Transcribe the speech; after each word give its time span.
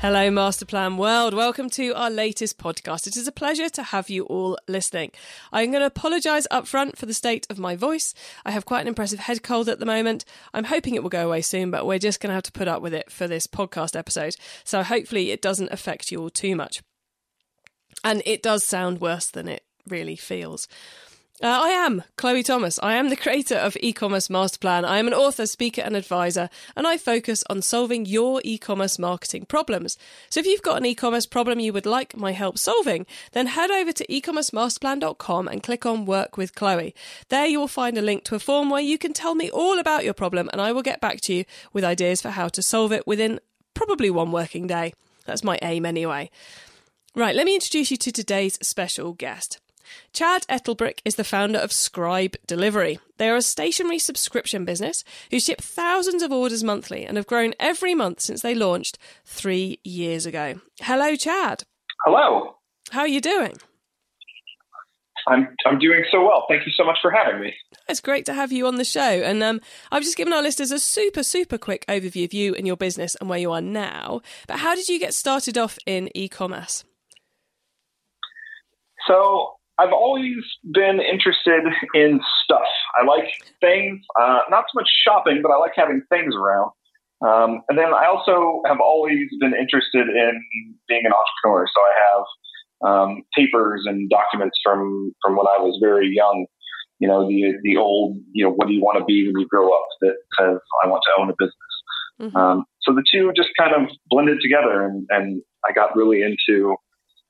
Hello, 0.00 0.30
Masterplan 0.30 0.96
World. 0.96 1.34
Welcome 1.34 1.68
to 1.72 1.92
our 1.92 2.08
latest 2.08 2.56
podcast. 2.56 3.06
It 3.06 3.18
is 3.18 3.28
a 3.28 3.32
pleasure 3.32 3.68
to 3.68 3.82
have 3.82 4.08
you 4.08 4.24
all 4.24 4.56
listening. 4.66 5.10
I'm 5.52 5.72
going 5.72 5.82
to 5.82 5.86
apologise 5.86 6.46
up 6.50 6.66
front 6.66 6.96
for 6.96 7.04
the 7.04 7.12
state 7.12 7.46
of 7.50 7.58
my 7.58 7.76
voice. 7.76 8.14
I 8.46 8.52
have 8.52 8.64
quite 8.64 8.80
an 8.80 8.88
impressive 8.88 9.18
head 9.18 9.42
cold 9.42 9.68
at 9.68 9.78
the 9.78 9.84
moment. 9.84 10.24
I'm 10.54 10.64
hoping 10.64 10.94
it 10.94 11.02
will 11.02 11.10
go 11.10 11.26
away 11.26 11.42
soon, 11.42 11.70
but 11.70 11.84
we're 11.84 11.98
just 11.98 12.18
going 12.18 12.30
to 12.30 12.34
have 12.34 12.44
to 12.44 12.52
put 12.52 12.66
up 12.66 12.80
with 12.80 12.94
it 12.94 13.12
for 13.12 13.28
this 13.28 13.46
podcast 13.46 13.94
episode. 13.94 14.36
So 14.64 14.82
hopefully 14.82 15.32
it 15.32 15.42
doesn't 15.42 15.70
affect 15.70 16.10
you 16.10 16.22
all 16.22 16.30
too 16.30 16.56
much. 16.56 16.82
And 18.02 18.22
it 18.24 18.42
does 18.42 18.64
sound 18.64 19.02
worse 19.02 19.26
than 19.26 19.48
it 19.48 19.64
really 19.86 20.16
feels. 20.16 20.66
Uh, 21.42 21.46
I 21.62 21.68
am 21.70 22.02
Chloe 22.16 22.42
Thomas. 22.42 22.78
I 22.82 22.96
am 22.96 23.08
the 23.08 23.16
creator 23.16 23.54
of 23.54 23.74
E-commerce 23.80 24.28
Masterplan. 24.28 24.84
I 24.84 24.98
am 24.98 25.06
an 25.06 25.14
author, 25.14 25.46
speaker, 25.46 25.80
and 25.80 25.96
advisor, 25.96 26.50
and 26.76 26.86
I 26.86 26.98
focus 26.98 27.42
on 27.48 27.62
solving 27.62 28.04
your 28.04 28.42
e-commerce 28.44 28.98
marketing 28.98 29.46
problems. 29.46 29.96
So 30.28 30.40
if 30.40 30.44
you've 30.44 30.60
got 30.60 30.76
an 30.76 30.84
e-commerce 30.84 31.24
problem 31.24 31.58
you 31.58 31.72
would 31.72 31.86
like 31.86 32.14
my 32.14 32.32
help 32.32 32.58
solving, 32.58 33.06
then 33.32 33.46
head 33.46 33.70
over 33.70 33.90
to 33.90 34.06
ecommercemasterplan.com 34.08 35.48
and 35.48 35.62
click 35.62 35.86
on 35.86 36.04
Work 36.04 36.36
with 36.36 36.54
Chloe. 36.54 36.94
There 37.30 37.46
you 37.46 37.58
will 37.58 37.68
find 37.68 37.96
a 37.96 38.02
link 38.02 38.24
to 38.24 38.34
a 38.34 38.38
form 38.38 38.68
where 38.68 38.82
you 38.82 38.98
can 38.98 39.14
tell 39.14 39.34
me 39.34 39.50
all 39.50 39.78
about 39.78 40.04
your 40.04 40.12
problem, 40.12 40.50
and 40.52 40.60
I 40.60 40.72
will 40.72 40.82
get 40.82 41.00
back 41.00 41.22
to 41.22 41.32
you 41.32 41.46
with 41.72 41.84
ideas 41.84 42.20
for 42.20 42.28
how 42.28 42.48
to 42.48 42.62
solve 42.62 42.92
it 42.92 43.06
within 43.06 43.40
probably 43.72 44.10
one 44.10 44.30
working 44.30 44.66
day. 44.66 44.92
That's 45.24 45.42
my 45.42 45.58
aim 45.62 45.86
anyway. 45.86 46.28
Right, 47.14 47.34
let 47.34 47.46
me 47.46 47.54
introduce 47.54 47.90
you 47.90 47.96
to 47.96 48.12
today's 48.12 48.58
special 48.60 49.14
guest. 49.14 49.58
Chad 50.12 50.46
Ettelbrick 50.48 51.00
is 51.04 51.16
the 51.16 51.24
founder 51.24 51.58
of 51.58 51.72
Scribe 51.72 52.36
Delivery. 52.46 52.98
They 53.18 53.28
are 53.28 53.36
a 53.36 53.42
stationery 53.42 53.98
subscription 53.98 54.64
business 54.64 55.04
who 55.30 55.40
ship 55.40 55.60
thousands 55.60 56.22
of 56.22 56.32
orders 56.32 56.64
monthly 56.64 57.04
and 57.04 57.16
have 57.16 57.26
grown 57.26 57.54
every 57.60 57.94
month 57.94 58.20
since 58.20 58.42
they 58.42 58.54
launched 58.54 58.98
three 59.24 59.78
years 59.84 60.26
ago. 60.26 60.60
Hello, 60.80 61.16
Chad. 61.16 61.64
Hello. 62.04 62.56
How 62.90 63.00
are 63.00 63.08
you 63.08 63.20
doing? 63.20 63.56
I'm 65.28 65.54
I'm 65.66 65.78
doing 65.78 66.04
so 66.10 66.22
well. 66.22 66.44
Thank 66.48 66.66
you 66.66 66.72
so 66.72 66.84
much 66.84 66.98
for 67.02 67.10
having 67.10 67.40
me. 67.40 67.54
It's 67.88 68.00
great 68.00 68.24
to 68.26 68.34
have 68.34 68.52
you 68.52 68.66
on 68.66 68.76
the 68.76 68.84
show. 68.84 69.00
And 69.00 69.42
um, 69.42 69.60
I've 69.92 70.02
just 70.02 70.16
given 70.16 70.32
our 70.32 70.42
listeners 70.42 70.70
a 70.70 70.78
super, 70.78 71.22
super 71.22 71.58
quick 71.58 71.84
overview 71.88 72.24
of 72.24 72.32
you 72.32 72.54
and 72.54 72.66
your 72.66 72.76
business 72.76 73.14
and 73.16 73.28
where 73.28 73.38
you 73.38 73.52
are 73.52 73.60
now. 73.60 74.22
But 74.46 74.60
how 74.60 74.74
did 74.74 74.88
you 74.88 74.98
get 74.98 75.14
started 75.14 75.58
off 75.58 75.78
in 75.86 76.10
e 76.14 76.28
commerce? 76.28 76.84
So 79.06 79.54
I've 79.80 79.92
always 79.92 80.36
been 80.72 81.00
interested 81.00 81.64
in 81.94 82.20
stuff. 82.44 82.68
I 83.00 83.06
like 83.06 83.28
things, 83.60 84.00
uh, 84.20 84.40
not 84.50 84.64
so 84.68 84.74
much 84.74 84.90
shopping, 85.06 85.40
but 85.42 85.50
I 85.50 85.56
like 85.56 85.72
having 85.74 86.02
things 86.10 86.34
around. 86.34 86.70
Um, 87.26 87.62
and 87.68 87.78
then 87.78 87.92
I 87.94 88.06
also 88.06 88.60
have 88.66 88.80
always 88.80 89.28
been 89.40 89.54
interested 89.54 90.06
in 90.08 90.32
being 90.88 91.04
an 91.04 91.12
entrepreneur. 91.12 91.66
So 91.66 91.80
I 91.80 91.92
have 92.06 92.24
um, 92.88 93.22
papers 93.36 93.84
and 93.86 94.08
documents 94.10 94.58
from 94.64 95.12
from 95.22 95.36
when 95.36 95.46
I 95.46 95.58
was 95.58 95.78
very 95.82 96.10
young. 96.12 96.46
You 96.98 97.08
know, 97.08 97.26
the 97.26 97.54
the 97.62 97.76
old, 97.76 98.18
you 98.32 98.44
know, 98.44 98.52
what 98.52 98.68
do 98.68 98.74
you 98.74 98.82
want 98.82 98.98
to 98.98 99.04
be 99.04 99.26
when 99.26 99.40
you 99.40 99.48
grow 99.48 99.68
up? 99.68 99.86
That 100.02 100.16
says 100.38 100.58
I 100.84 100.88
want 100.88 101.02
to 101.06 101.22
own 101.22 101.30
a 101.30 101.34
business. 101.38 101.74
Mm-hmm. 102.20 102.36
Um, 102.36 102.64
so 102.82 102.92
the 102.92 103.04
two 103.10 103.32
just 103.34 103.48
kind 103.58 103.74
of 103.74 103.90
blended 104.10 104.40
together, 104.42 104.84
and, 104.84 105.06
and 105.08 105.42
I 105.66 105.72
got 105.72 105.96
really 105.96 106.22
into, 106.22 106.76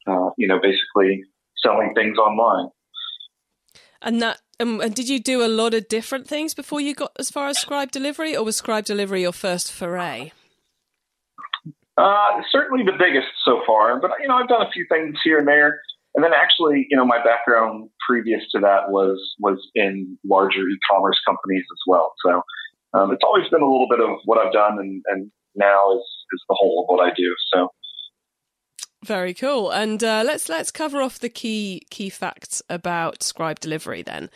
uh, 0.08 0.30
you 0.36 0.48
know, 0.48 0.58
basically 0.60 1.22
selling 1.64 1.92
things 1.94 2.18
online. 2.18 2.70
And 4.02 4.22
that, 4.22 4.40
um, 4.58 4.80
and 4.80 4.94
did 4.94 5.08
you 5.08 5.20
do 5.20 5.44
a 5.44 5.48
lot 5.48 5.74
of 5.74 5.88
different 5.88 6.26
things 6.26 6.54
before 6.54 6.80
you 6.80 6.94
got 6.94 7.12
as 7.18 7.30
far 7.30 7.48
as 7.48 7.58
Scribe 7.58 7.90
Delivery, 7.90 8.34
or 8.36 8.44
was 8.44 8.56
Scribe 8.56 8.84
Delivery 8.84 9.22
your 9.22 9.32
first 9.32 9.70
foray? 9.70 10.32
Uh, 11.98 12.40
certainly 12.50 12.82
the 12.84 12.96
biggest 12.96 13.28
so 13.44 13.60
far, 13.66 14.00
but 14.00 14.10
you 14.22 14.28
know 14.28 14.36
I've 14.36 14.48
done 14.48 14.62
a 14.62 14.70
few 14.70 14.86
things 14.88 15.18
here 15.22 15.38
and 15.38 15.46
there, 15.46 15.80
and 16.14 16.24
then 16.24 16.32
actually 16.32 16.86
you 16.88 16.96
know 16.96 17.04
my 17.04 17.22
background 17.22 17.90
previous 18.08 18.40
to 18.52 18.60
that 18.60 18.90
was 18.90 19.20
was 19.38 19.58
in 19.74 20.16
larger 20.24 20.60
e-commerce 20.60 21.20
companies 21.26 21.64
as 21.70 21.80
well. 21.86 22.14
So 22.24 22.42
um, 22.94 23.12
it's 23.12 23.22
always 23.22 23.48
been 23.50 23.60
a 23.60 23.68
little 23.68 23.88
bit 23.90 24.00
of 24.00 24.16
what 24.24 24.38
I've 24.38 24.52
done, 24.52 24.78
and, 24.78 25.02
and 25.08 25.30
now 25.56 25.92
is 25.92 26.06
is 26.32 26.42
the 26.48 26.56
whole 26.58 26.86
of 26.88 26.94
what 26.94 27.04
I 27.04 27.12
do. 27.14 27.34
So 27.52 27.68
very 29.04 29.34
cool. 29.34 29.70
And 29.70 30.02
uh, 30.02 30.22
let's 30.24 30.48
let's 30.48 30.70
cover 30.70 31.00
off 31.00 31.18
the 31.18 31.28
key 31.28 31.82
key 31.90 32.10
facts 32.10 32.62
about 32.68 33.22
Scribe 33.22 33.60
Delivery 33.60 34.02
then. 34.02 34.30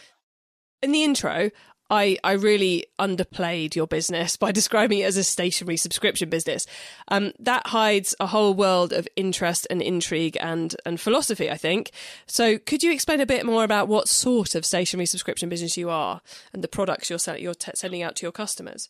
In 0.83 0.93
the 0.93 1.05
intro, 1.05 1.51
I, 1.91 2.17
I 2.25 2.33
really 2.33 2.87
underplayed 2.99 3.75
your 3.75 3.87
business 3.87 4.37
by 4.37 4.53
describing 4.61 5.01
it 5.01 5.05
as 5.05 5.17
a 5.17 5.25
stationery 5.25 5.77
subscription 5.77 6.29
business. 6.29 6.67
Um, 7.09 7.33
that 7.39 7.69
hides 7.69 8.15
a 8.19 8.27
whole 8.27 8.55
world 8.55 8.93
of 8.93 9.07
interest 9.17 9.67
and 9.71 9.83
intrigue 9.83 10.37
and, 10.41 10.75
and 10.87 11.01
philosophy, 11.01 11.51
I 11.51 11.57
think. 11.57 11.91
So, 12.27 12.59
could 12.59 12.83
you 12.83 12.93
explain 12.93 13.21
a 13.21 13.27
bit 13.27 13.45
more 13.45 13.65
about 13.65 13.89
what 13.89 14.09
sort 14.09 14.55
of 14.55 14.65
stationery 14.65 15.07
subscription 15.07 15.49
business 15.49 15.77
you 15.77 15.91
are 15.91 16.21
and 16.53 16.65
the 16.65 16.69
products 16.69 17.11
you're, 17.11 17.19
sell- 17.19 17.39
you're 17.39 17.55
t- 17.55 17.73
sending 17.75 18.03
out 18.03 18.17
to 18.17 18.23
your 18.27 18.33
customers? 18.33 18.89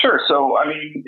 Sure. 0.00 0.20
So, 0.28 0.56
I 0.56 0.68
mean, 0.68 1.04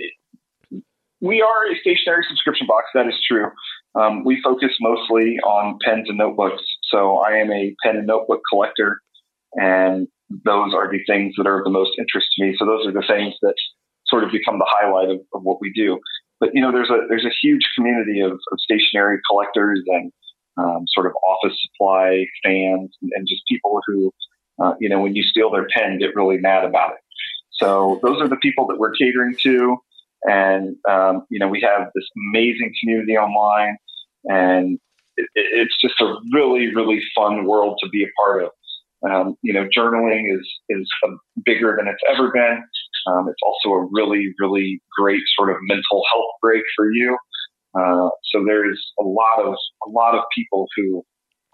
we 1.24 1.40
are 1.40 1.72
a 1.72 1.76
stationery 1.80 2.24
subscription 2.28 2.66
box. 2.66 2.84
That 2.92 3.06
is 3.06 3.14
true. 3.26 3.50
Um, 3.94 4.24
we 4.24 4.42
focus 4.42 4.72
mostly 4.78 5.38
on 5.40 5.78
pens 5.82 6.08
and 6.08 6.18
notebooks. 6.18 6.62
So 6.90 7.18
I 7.18 7.38
am 7.38 7.50
a 7.50 7.74
pen 7.82 7.96
and 7.96 8.06
notebook 8.06 8.42
collector, 8.50 9.00
and 9.54 10.06
those 10.28 10.74
are 10.74 10.90
the 10.90 11.00
things 11.06 11.34
that 11.38 11.46
are 11.46 11.58
of 11.58 11.64
the 11.64 11.70
most 11.70 11.92
interest 11.98 12.26
to 12.36 12.44
me. 12.44 12.54
So 12.58 12.66
those 12.66 12.86
are 12.86 12.92
the 12.92 13.06
things 13.08 13.34
that 13.40 13.54
sort 14.06 14.22
of 14.22 14.32
become 14.32 14.58
the 14.58 14.68
highlight 14.68 15.08
of, 15.08 15.20
of 15.32 15.42
what 15.42 15.62
we 15.62 15.72
do. 15.72 15.98
But 16.40 16.50
you 16.52 16.60
know, 16.60 16.72
there's 16.72 16.90
a 16.90 17.06
there's 17.08 17.24
a 17.24 17.32
huge 17.42 17.66
community 17.74 18.20
of, 18.20 18.32
of 18.32 18.58
stationery 18.60 19.18
collectors 19.30 19.82
and 19.86 20.12
um, 20.58 20.84
sort 20.88 21.06
of 21.06 21.12
office 21.26 21.56
supply 21.62 22.26
fans 22.44 22.94
and, 23.00 23.10
and 23.16 23.26
just 23.26 23.42
people 23.48 23.80
who, 23.86 24.12
uh, 24.62 24.74
you 24.78 24.91
know, 24.91 25.00
when 25.00 25.16
you 25.16 25.22
steal 25.22 25.50
their 25.50 25.66
pen, 25.74 25.98
get 25.98 26.14
really 26.14 26.36
mad 26.36 26.64
about 26.64 26.92
it. 26.92 26.98
So 27.52 27.98
those 28.02 28.20
are 28.20 28.28
the 28.28 28.36
people 28.36 28.66
that 28.66 28.78
we're 28.78 28.92
catering 28.92 29.36
to. 29.42 29.78
And, 30.24 30.76
um, 30.90 31.26
you 31.30 31.38
know, 31.38 31.48
we 31.48 31.60
have 31.60 31.88
this 31.94 32.08
amazing 32.30 32.72
community 32.80 33.16
online 33.16 33.76
and 34.24 34.78
it, 35.16 35.28
it's 35.34 35.74
just 35.80 36.00
a 36.00 36.14
really, 36.32 36.74
really 36.74 37.00
fun 37.14 37.46
world 37.46 37.78
to 37.82 37.88
be 37.90 38.04
a 38.04 38.08
part 38.24 38.44
of. 38.44 38.50
Um, 39.08 39.36
you 39.42 39.52
know, 39.52 39.68
journaling 39.76 40.34
is, 40.34 40.48
is 40.70 40.88
bigger 41.44 41.76
than 41.76 41.88
it's 41.88 42.02
ever 42.10 42.32
been. 42.32 42.62
Um, 43.06 43.28
it's 43.28 43.42
also 43.44 43.74
a 43.76 43.88
really, 43.92 44.32
really 44.40 44.80
great 44.98 45.20
sort 45.36 45.50
of 45.50 45.56
mental 45.62 46.02
health 46.12 46.30
break 46.41 46.62
for 46.74 46.91
you. 46.91 47.16
Uh, 47.78 48.08
so 48.32 48.44
there's 48.46 48.82
a 48.98 49.04
lot 49.04 49.41
of, 49.41 49.54
a 49.86 49.91
lot 49.91 50.14
of 50.14 50.24
people 50.34 50.66
who 50.76 51.04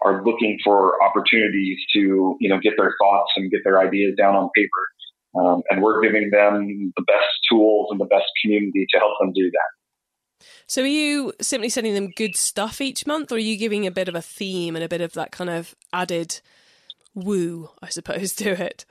are 0.03 0.23
looking 0.25 0.57
for 0.63 1.01
opportunities 1.03 1.77
to, 1.93 2.37
you 2.39 2.49
know, 2.49 2.59
get 2.59 2.73
their 2.77 2.95
thoughts 3.01 3.31
and 3.35 3.51
get 3.51 3.61
their 3.63 3.79
ideas 3.79 4.13
down 4.17 4.35
on 4.35 4.49
paper. 4.55 4.87
Um, 5.33 5.61
and 5.69 5.81
we're 5.81 6.01
giving 6.01 6.29
them 6.29 6.91
the 6.95 7.03
best 7.03 7.29
tools 7.49 7.87
and 7.91 7.99
the 7.99 8.05
best 8.05 8.25
community 8.43 8.85
to 8.89 8.99
help 8.99 9.13
them 9.19 9.31
do 9.33 9.49
that. 9.49 10.45
So, 10.67 10.83
are 10.83 10.87
you 10.87 11.33
simply 11.39 11.69
sending 11.69 11.93
them 11.93 12.11
good 12.15 12.35
stuff 12.35 12.81
each 12.81 13.05
month, 13.05 13.31
or 13.31 13.35
are 13.35 13.39
you 13.39 13.57
giving 13.57 13.85
a 13.85 13.91
bit 13.91 14.07
of 14.07 14.15
a 14.15 14.21
theme 14.21 14.75
and 14.75 14.83
a 14.83 14.89
bit 14.89 15.01
of 15.01 15.13
that 15.13 15.31
kind 15.31 15.49
of 15.49 15.75
added 15.93 16.41
woo, 17.13 17.69
I 17.81 17.89
suppose, 17.89 18.33
to 18.35 18.49
it? 18.49 18.85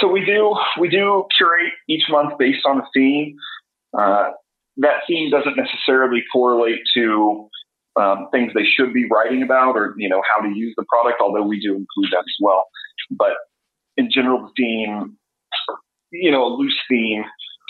So 0.00 0.08
we 0.08 0.24
do 0.24 0.54
we 0.78 0.88
do 0.88 1.26
curate 1.36 1.72
each 1.88 2.04
month 2.10 2.34
based 2.38 2.66
on 2.66 2.78
a 2.78 2.84
theme. 2.92 3.36
Uh, 3.98 4.30
that 4.78 5.00
theme 5.08 5.30
doesn't 5.30 5.56
necessarily 5.56 6.22
correlate 6.32 6.80
to 6.94 7.48
um, 7.98 8.28
things 8.30 8.52
they 8.54 8.64
should 8.64 8.92
be 8.92 9.08
writing 9.10 9.42
about, 9.42 9.74
or 9.74 9.94
you 9.96 10.08
know 10.08 10.22
how 10.34 10.42
to 10.42 10.54
use 10.54 10.74
the 10.76 10.84
product. 10.84 11.20
Although 11.20 11.46
we 11.46 11.60
do 11.60 11.70
include 11.70 12.12
that 12.12 12.18
as 12.18 12.36
well. 12.40 12.64
But 13.10 13.32
in 13.96 14.10
general, 14.12 14.42
the 14.42 14.52
theme, 14.56 15.16
you 16.10 16.30
know, 16.30 16.44
a 16.44 16.52
loose 16.56 16.78
theme 16.88 17.24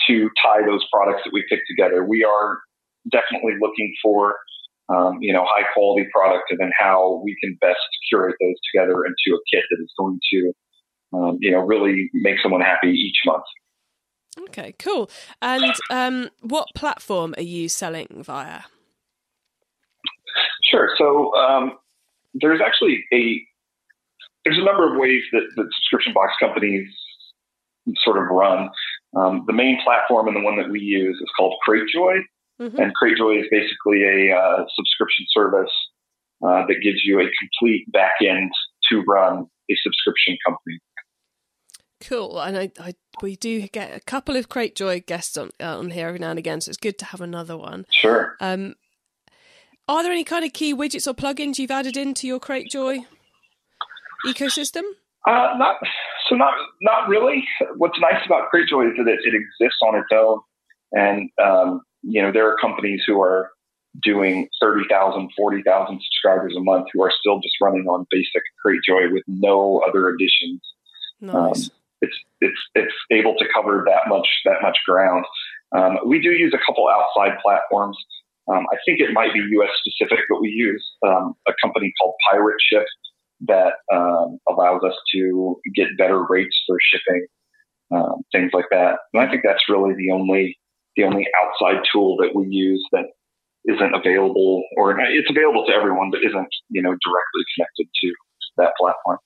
to 0.07 0.29
tie 0.41 0.65
those 0.65 0.85
products 0.91 1.21
that 1.25 1.31
we 1.33 1.43
pick 1.49 1.59
together. 1.67 2.03
We 2.03 2.23
are 2.23 2.59
definitely 3.11 3.53
looking 3.59 3.93
for, 4.01 4.35
um, 4.89 5.17
you 5.21 5.33
know, 5.33 5.45
high 5.45 5.65
quality 5.73 6.07
product 6.13 6.45
and 6.49 6.59
then 6.59 6.71
how 6.77 7.21
we 7.23 7.35
can 7.41 7.57
best 7.61 7.79
curate 8.09 8.35
those 8.41 8.55
together 8.71 9.03
into 9.05 9.35
a 9.35 9.39
kit 9.51 9.63
that 9.69 9.81
is 9.81 9.91
going 9.97 10.19
to, 10.33 10.53
um, 11.13 11.37
you 11.39 11.51
know, 11.51 11.59
really 11.59 12.09
make 12.13 12.37
someone 12.41 12.61
happy 12.61 12.89
each 12.89 13.19
month. 13.25 13.43
Okay, 14.49 14.75
cool. 14.77 15.09
And 15.41 15.73
um, 15.89 16.29
what 16.41 16.67
platform 16.75 17.33
are 17.37 17.43
you 17.43 17.69
selling 17.69 18.07
via? 18.23 18.61
Sure. 20.69 20.89
So 20.97 21.35
um, 21.35 21.77
there's 22.33 22.61
actually 22.63 23.03
a 23.13 23.41
there's 24.47 24.61
a 24.61 24.65
number 24.65 24.89
of 24.89 24.97
ways 24.97 25.21
that, 25.33 25.43
that 25.55 25.67
subscription 25.75 26.13
box 26.13 26.33
companies 26.39 26.87
sort 28.03 28.17
of 28.17 28.23
run. 28.31 28.69
Um, 29.15 29.43
the 29.45 29.53
main 29.53 29.77
platform 29.83 30.27
and 30.27 30.35
the 30.35 30.41
one 30.41 30.57
that 30.57 30.69
we 30.69 30.79
use 30.79 31.17
is 31.17 31.29
called 31.37 31.55
CrateJoy, 31.67 32.19
mm-hmm. 32.61 32.79
and 32.79 32.93
CrateJoy 33.01 33.41
is 33.41 33.47
basically 33.51 34.03
a 34.03 34.35
uh, 34.35 34.65
subscription 34.75 35.25
service 35.33 35.71
uh, 36.45 36.65
that 36.67 36.79
gives 36.81 37.03
you 37.03 37.19
a 37.19 37.25
complete 37.39 37.87
backend 37.93 38.49
to 38.89 39.03
run 39.07 39.47
a 39.69 39.75
subscription 39.83 40.37
company. 40.45 40.79
Cool, 41.99 42.39
and 42.39 42.57
I, 42.57 42.71
I, 42.79 42.93
we 43.21 43.35
do 43.35 43.67
get 43.67 43.95
a 43.95 43.99
couple 43.99 44.35
of 44.35 44.49
CrateJoy 44.49 45.07
guests 45.07 45.35
on 45.35 45.49
uh, 45.59 45.79
on 45.79 45.89
here 45.91 46.07
every 46.07 46.19
now 46.19 46.29
and 46.29 46.39
again, 46.39 46.61
so 46.61 46.69
it's 46.69 46.77
good 46.77 46.99
to 46.99 47.05
have 47.05 47.21
another 47.21 47.57
one. 47.57 47.85
Sure. 47.91 48.37
Um, 48.39 48.75
are 49.89 50.03
there 50.03 50.11
any 50.11 50.23
kind 50.23 50.45
of 50.45 50.53
key 50.53 50.75
widgets 50.75 51.07
or 51.07 51.13
plugins 51.13 51.57
you've 51.57 51.71
added 51.71 51.97
into 51.97 52.27
your 52.27 52.39
CrateJoy 52.39 53.05
ecosystem? 54.25 54.83
Uh, 55.27 55.55
not 55.57 55.75
so 56.29 56.35
not 56.35 56.53
not 56.81 57.09
really. 57.09 57.43
What's 57.75 57.99
nice 57.99 58.25
about 58.25 58.49
CrateJoy 58.53 58.91
is 58.91 58.97
that 58.97 59.07
it, 59.07 59.19
it 59.23 59.33
exists 59.33 59.79
on 59.85 59.95
its 59.95 60.07
own, 60.13 60.39
and 60.93 61.29
um, 61.43 61.81
you 62.01 62.21
know 62.21 62.31
there 62.31 62.49
are 62.49 62.55
companies 62.61 63.03
who 63.05 63.21
are 63.21 63.51
doing 64.03 64.47
30,000, 64.61 65.31
40,000 65.35 66.01
subscribers 66.03 66.53
a 66.55 66.59
month 66.59 66.87
who 66.93 67.01
are 67.01 67.11
still 67.19 67.39
just 67.39 67.55
running 67.59 67.87
on 67.87 68.05
basic 68.11 68.43
CrateJoy 68.63 69.11
with 69.11 69.23
no 69.27 69.81
other 69.87 70.09
additions. 70.09 70.61
Nice. 71.19 71.33
Um, 71.33 71.71
it's 72.01 72.17
it's 72.41 72.59
it's 72.75 72.93
able 73.11 73.35
to 73.35 73.45
cover 73.53 73.83
that 73.87 74.07
much 74.07 74.27
that 74.45 74.61
much 74.61 74.77
ground. 74.85 75.25
Um, 75.75 75.97
we 76.05 76.21
do 76.21 76.29
use 76.29 76.53
a 76.53 76.59
couple 76.65 76.87
outside 76.87 77.37
platforms. 77.43 77.97
Um, 78.47 78.65
I 78.71 78.77
think 78.85 79.01
it 79.01 79.11
might 79.11 79.33
be 79.33 79.39
U.S. 79.39 79.71
specific, 79.83 80.23
but 80.29 80.39
we 80.39 80.49
use 80.49 80.85
um, 81.05 81.35
a 81.49 81.53
company 81.61 81.91
called 81.99 82.15
Pirate 82.31 82.55
Ship 82.71 82.85
that 83.41 83.73
um, 83.93 84.39
allows 84.49 84.81
us 84.83 84.95
to 85.13 85.59
get 85.75 85.97
better 85.97 86.25
rates 86.27 86.55
for 86.65 86.77
shipping, 86.81 87.27
um, 87.91 88.21
things 88.31 88.51
like 88.53 88.65
that. 88.71 88.99
And 89.13 89.21
I 89.21 89.29
think 89.29 89.43
that's 89.45 89.63
really 89.69 89.93
the 89.95 90.11
only 90.11 90.57
the 90.95 91.03
only 91.03 91.27
outside 91.43 91.83
tool 91.91 92.17
that 92.17 92.33
we 92.33 92.47
use 92.49 92.83
that 92.91 93.05
isn't 93.65 93.93
available, 93.93 94.63
or 94.77 94.99
it's 94.99 95.29
available 95.29 95.65
to 95.67 95.73
everyone, 95.73 96.09
but 96.11 96.21
isn't 96.25 96.47
you 96.69 96.81
know 96.81 96.89
directly 96.91 97.43
connected 97.55 97.87
to 98.01 98.13
that 98.57 98.73
platform. 98.79 99.19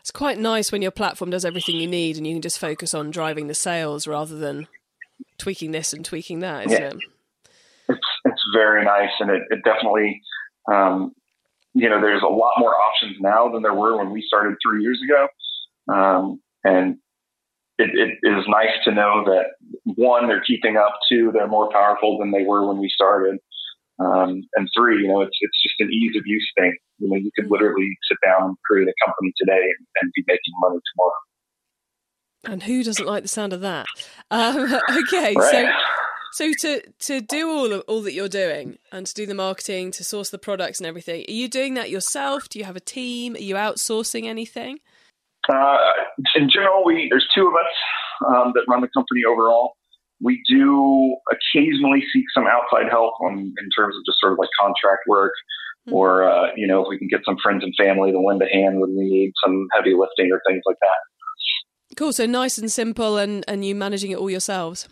It's 0.00 0.10
quite 0.10 0.38
nice 0.38 0.70
when 0.70 0.82
your 0.82 0.90
platform 0.90 1.30
does 1.30 1.46
everything 1.46 1.76
you 1.76 1.88
need, 1.88 2.18
and 2.18 2.26
you 2.26 2.34
can 2.34 2.42
just 2.42 2.58
focus 2.58 2.92
on 2.92 3.10
driving 3.10 3.46
the 3.46 3.54
sales 3.54 4.06
rather 4.06 4.36
than 4.36 4.68
tweaking 5.38 5.70
this 5.70 5.94
and 5.94 6.04
tweaking 6.04 6.40
that, 6.40 6.66
isn't 6.66 6.82
yeah. 6.82 6.88
it? 6.88 6.96
It's 7.88 8.08
it's 8.26 8.42
very 8.54 8.84
nice, 8.84 9.12
and 9.20 9.30
it, 9.30 9.42
it 9.50 9.64
definitely 9.64 10.20
um, 10.70 11.12
you 11.74 11.88
know, 11.88 12.00
there's 12.00 12.22
a 12.22 12.32
lot 12.32 12.52
more 12.58 12.74
options 12.74 13.16
now 13.20 13.50
than 13.52 13.62
there 13.62 13.74
were 13.74 13.98
when 13.98 14.10
we 14.10 14.22
started 14.26 14.56
three 14.64 14.82
years 14.82 15.00
ago. 15.04 15.26
Um, 15.92 16.40
and 16.62 16.96
it, 17.78 17.90
it 18.22 18.28
is 18.28 18.44
nice 18.48 18.72
to 18.84 18.94
know 18.94 19.24
that 19.26 19.58
one, 19.84 20.28
they're 20.28 20.44
keeping 20.44 20.76
up. 20.76 20.94
Two, 21.08 21.30
they're 21.32 21.48
more 21.48 21.70
powerful 21.70 22.18
than 22.18 22.30
they 22.30 22.44
were 22.44 22.66
when 22.66 22.78
we 22.78 22.88
started. 22.88 23.38
Um, 23.98 24.42
and 24.54 24.68
three, 24.76 25.02
you 25.02 25.08
know, 25.08 25.20
it's 25.20 25.36
it's 25.40 25.62
just 25.62 25.74
an 25.80 25.90
ease 25.92 26.16
of 26.16 26.22
use 26.26 26.48
thing. 26.58 26.76
You 26.98 27.10
know, 27.10 27.16
you 27.16 27.30
could 27.36 27.50
literally 27.50 27.90
sit 28.08 28.18
down 28.24 28.48
and 28.48 28.56
create 28.68 28.88
a 28.88 28.94
company 29.06 29.32
today 29.36 29.62
and, 29.62 29.86
and 30.00 30.12
be 30.14 30.24
making 30.26 30.54
money 30.60 30.78
tomorrow. 30.94 31.12
And 32.46 32.62
who 32.62 32.82
doesn't 32.82 33.06
like 33.06 33.22
the 33.22 33.28
sound 33.28 33.52
of 33.52 33.60
that? 33.62 33.86
Um, 34.30 34.72
okay, 34.90 35.34
right. 35.34 35.50
so 35.50 35.68
so 36.34 36.50
to 36.62 36.82
to 36.98 37.20
do 37.20 37.48
all 37.48 37.72
of 37.72 37.84
all 37.86 38.02
that 38.02 38.12
you're 38.12 38.28
doing 38.28 38.78
and 38.90 39.06
to 39.06 39.14
do 39.14 39.24
the 39.24 39.36
marketing, 39.36 39.92
to 39.92 40.02
source 40.02 40.30
the 40.30 40.38
products 40.38 40.80
and 40.80 40.86
everything, 40.88 41.24
are 41.28 41.32
you 41.32 41.46
doing 41.46 41.74
that 41.74 41.90
yourself? 41.90 42.48
Do 42.48 42.58
you 42.58 42.64
have 42.64 42.74
a 42.74 42.80
team? 42.80 43.36
Are 43.36 43.38
you 43.38 43.54
outsourcing 43.54 44.24
anything? 44.24 44.80
Uh, 45.48 45.78
in 46.34 46.50
general, 46.50 46.84
we 46.84 47.06
there's 47.08 47.28
two 47.32 47.46
of 47.46 47.52
us 47.54 48.26
um, 48.26 48.52
that 48.56 48.64
run 48.68 48.80
the 48.80 48.88
company 48.88 49.20
overall. 49.24 49.74
We 50.20 50.42
do 50.50 51.14
occasionally 51.30 52.02
seek 52.12 52.24
some 52.34 52.48
outside 52.48 52.90
help 52.90 53.14
on, 53.20 53.38
in 53.38 53.68
terms 53.78 53.94
of 53.94 54.04
just 54.04 54.18
sort 54.20 54.32
of 54.32 54.40
like 54.40 54.50
contract 54.60 55.02
work, 55.06 55.34
mm-hmm. 55.86 55.94
or 55.94 56.28
uh, 56.28 56.48
you 56.56 56.66
know 56.66 56.82
if 56.82 56.88
we 56.88 56.98
can 56.98 57.06
get 57.06 57.20
some 57.24 57.36
friends 57.40 57.62
and 57.62 57.72
family 57.78 58.10
to 58.10 58.18
lend 58.18 58.42
a 58.42 58.48
hand 58.52 58.80
when 58.80 58.96
we 58.96 59.04
need 59.04 59.32
some 59.44 59.68
heavy 59.72 59.94
lifting 59.96 60.32
or 60.32 60.40
things 60.48 60.62
like 60.66 60.78
that. 60.80 61.96
Cool. 61.96 62.12
So 62.12 62.26
nice 62.26 62.58
and 62.58 62.72
simple, 62.72 63.18
and 63.18 63.44
and 63.46 63.64
you 63.64 63.76
managing 63.76 64.10
it 64.10 64.18
all 64.18 64.30
yourselves 64.30 64.88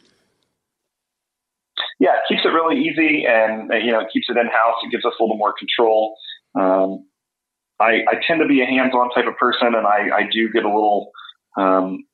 yeah, 1.98 2.16
it 2.16 2.24
keeps 2.28 2.44
it 2.44 2.48
really 2.48 2.80
easy 2.80 3.24
and, 3.26 3.70
uh, 3.70 3.76
you 3.76 3.92
know, 3.92 4.00
it 4.00 4.08
keeps 4.12 4.26
it 4.28 4.36
in 4.36 4.46
house. 4.46 4.76
It 4.84 4.90
gives 4.90 5.04
us 5.04 5.14
a 5.18 5.22
little 5.22 5.36
more 5.36 5.54
control. 5.56 6.16
Um, 6.54 7.06
I, 7.80 8.04
I, 8.06 8.14
tend 8.26 8.40
to 8.40 8.46
be 8.46 8.62
a 8.62 8.66
hands-on 8.66 9.10
type 9.10 9.26
of 9.26 9.36
person 9.36 9.74
and 9.74 9.86
I, 9.86 10.14
I 10.14 10.22
do 10.30 10.50
get 10.52 10.64
a 10.64 10.68
little, 10.68 11.10
um, 11.56 12.04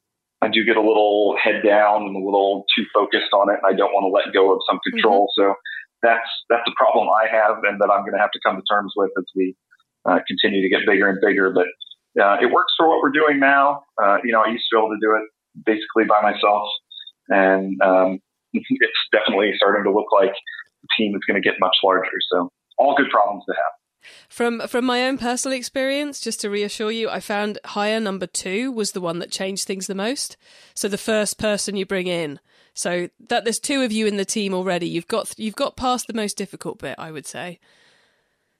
I 0.40 0.48
do 0.48 0.64
get 0.64 0.76
a 0.76 0.80
little 0.80 1.36
head 1.42 1.62
down 1.66 2.02
and 2.06 2.16
a 2.16 2.24
little 2.24 2.64
too 2.76 2.84
focused 2.94 3.32
on 3.32 3.50
it 3.50 3.58
and 3.62 3.66
I 3.66 3.76
don't 3.76 3.92
want 3.92 4.06
to 4.06 4.14
let 4.14 4.32
go 4.32 4.54
of 4.54 4.60
some 4.68 4.78
control. 4.88 5.28
Mm-hmm. 5.34 5.50
So 5.50 5.54
that's, 6.02 6.28
that's 6.48 6.66
a 6.66 6.74
problem 6.76 7.08
I 7.10 7.26
have 7.26 7.58
and 7.64 7.80
that 7.80 7.90
I'm 7.90 8.06
going 8.06 8.14
to 8.14 8.22
have 8.22 8.30
to 8.32 8.40
come 8.46 8.56
to 8.56 8.62
terms 8.70 8.92
with 8.96 9.10
as 9.18 9.26
we 9.34 9.56
uh, 10.08 10.20
continue 10.26 10.62
to 10.62 10.68
get 10.68 10.86
bigger 10.86 11.08
and 11.08 11.18
bigger. 11.20 11.50
But 11.50 11.66
uh, 12.22 12.36
it 12.40 12.50
works 12.50 12.72
for 12.76 12.88
what 12.88 13.02
we're 13.02 13.12
doing 13.12 13.40
now. 13.40 13.82
Uh, 14.02 14.18
you 14.24 14.32
know, 14.32 14.42
I 14.42 14.48
used 14.48 14.64
to 14.70 14.76
be 14.76 14.78
able 14.78 14.94
to 14.94 15.02
do 15.02 15.14
it 15.16 15.26
basically 15.66 16.04
by 16.08 16.22
myself. 16.22 16.68
And 17.28 17.80
um, 17.82 18.20
it's 18.68 18.92
definitely 19.12 19.52
starting 19.56 19.84
to 19.84 19.92
look 19.92 20.08
like 20.12 20.32
the 20.82 20.88
team 20.96 21.14
is 21.14 21.22
going 21.26 21.40
to 21.40 21.46
get 21.46 21.58
much 21.60 21.76
larger. 21.82 22.10
So 22.32 22.50
all 22.78 22.94
good 22.96 23.10
problems 23.10 23.44
to 23.46 23.54
have. 23.54 23.72
From 24.28 24.60
from 24.68 24.84
my 24.84 25.04
own 25.04 25.18
personal 25.18 25.56
experience, 25.56 26.20
just 26.20 26.40
to 26.40 26.50
reassure 26.50 26.90
you, 26.90 27.10
I 27.10 27.20
found 27.20 27.58
hire 27.64 28.00
number 28.00 28.26
two 28.26 28.70
was 28.72 28.92
the 28.92 29.00
one 29.00 29.18
that 29.18 29.30
changed 29.30 29.66
things 29.66 29.86
the 29.86 29.94
most. 29.94 30.36
So 30.74 30.88
the 30.88 30.96
first 30.96 31.38
person 31.38 31.76
you 31.76 31.84
bring 31.84 32.06
in, 32.06 32.40
so 32.74 33.08
that 33.28 33.44
there's 33.44 33.58
two 33.58 33.82
of 33.82 33.92
you 33.92 34.06
in 34.06 34.16
the 34.16 34.24
team 34.24 34.54
already. 34.54 34.88
You've 34.88 35.08
got 35.08 35.34
you've 35.38 35.56
got 35.56 35.76
past 35.76 36.06
the 36.06 36.14
most 36.14 36.36
difficult 36.36 36.78
bit, 36.78 36.94
I 36.96 37.10
would 37.10 37.26
say, 37.26 37.58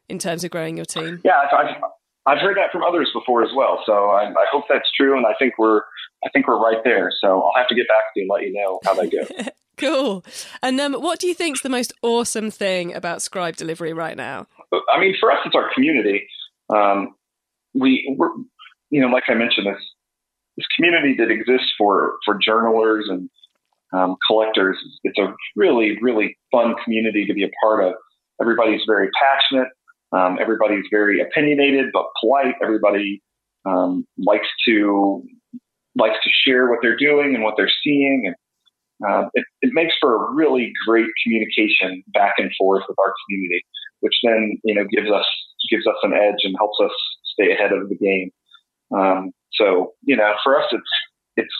in 0.08 0.18
terms 0.18 0.44
of 0.44 0.50
growing 0.50 0.76
your 0.76 0.86
team. 0.86 1.20
Yeah, 1.24 1.38
I've, 1.52 1.76
I've 2.28 2.38
heard 2.38 2.58
that 2.58 2.70
from 2.70 2.82
others 2.82 3.08
before 3.14 3.42
as 3.42 3.50
well. 3.56 3.82
So 3.86 4.10
I, 4.10 4.28
I 4.28 4.44
hope 4.52 4.64
that's 4.69 4.88
true, 4.94 5.16
and 5.16 5.26
I 5.26 5.32
think 5.38 5.54
we're 5.58 5.80
I 6.25 6.28
think 6.32 6.46
we're 6.46 6.60
right 6.62 6.82
there. 6.84 7.10
So 7.20 7.42
I'll 7.42 7.52
have 7.56 7.69
to 7.69 7.75
get 7.75 7.88
back 7.88 8.12
to 8.14 8.20
you 8.20 8.22
and 8.25 8.30
let 8.30 8.42
you 8.46 8.52
know 8.52 8.80
how 8.84 8.94
that 8.94 9.10
goes. 9.10 9.48
Cool. 9.78 10.25
And 10.60 10.80
um, 10.80 10.94
what 10.94 11.20
do 11.20 11.28
you 11.28 11.34
think 11.34 11.56
is 11.56 11.62
the 11.62 11.69
most 11.69 11.92
awesome 12.02 12.50
thing 12.50 12.92
about 12.92 13.22
Scribe 13.22 13.54
Delivery 13.54 13.92
right 13.92 14.16
now? 14.16 14.48
I 14.92 14.98
mean, 14.98 15.14
for 15.20 15.30
us, 15.30 15.38
it's 15.46 15.54
our 15.54 15.72
community. 15.72 16.26
Um, 16.69 17.14
we, 17.75 18.12
we're, 18.19 18.31
you 18.90 19.00
know, 19.00 19.06
like 19.06 19.22
I 19.28 19.34
mentioned, 19.34 19.69
this 19.69 19.81
this 20.56 20.66
community 20.74 21.14
that 21.19 21.31
exists 21.31 21.72
for 21.78 22.16
for 22.24 22.36
journalers 22.44 23.06
and 23.08 23.31
um, 23.93 24.17
collectors. 24.26 24.76
It's 25.05 25.19
a 25.19 25.32
really, 25.55 25.96
really 26.03 26.36
fun 26.50 26.74
community 26.84 27.24
to 27.26 27.32
be 27.32 27.44
a 27.44 27.50
part 27.62 27.84
of. 27.84 27.94
Everybody's 28.41 28.82
very 28.86 29.10
passionate. 29.12 29.69
Um, 30.12 30.38
everybody's 30.41 30.84
very 30.91 31.20
opinionated 31.20 31.86
but 31.93 32.06
polite. 32.20 32.55
Everybody 32.62 33.22
um, 33.65 34.06
likes 34.17 34.48
to 34.67 35.22
likes 35.96 36.17
to 36.22 36.31
share 36.32 36.69
what 36.69 36.79
they're 36.81 36.96
doing 36.96 37.34
and 37.34 37.43
what 37.43 37.55
they're 37.56 37.70
seeing 37.82 38.22
and 38.27 38.34
uh, 39.06 39.29
it, 39.34 39.44
it, 39.62 39.70
makes 39.72 39.94
for 40.00 40.15
a 40.15 40.34
really 40.34 40.72
great 40.86 41.06
communication 41.22 42.03
back 42.08 42.34
and 42.38 42.50
forth 42.58 42.82
with 42.88 42.98
our 42.98 43.15
community, 43.27 43.65
which 44.00 44.15
then 44.24 44.58
you 44.65 44.74
know 44.74 44.84
gives 44.91 45.10
us 45.10 45.27
gives 45.70 45.86
us 45.86 45.94
an 46.03 46.12
edge 46.15 46.43
and 46.43 46.55
helps 46.58 46.79
us 46.82 46.91
stay 47.32 47.53
ahead 47.53 47.72
of 47.72 47.88
the 47.88 47.96
game. 47.96 48.31
Um, 48.96 49.31
so 49.53 49.93
you 50.03 50.17
know, 50.17 50.34
for 50.43 50.58
us, 50.60 50.67
it's 50.72 50.91
it's 51.36 51.55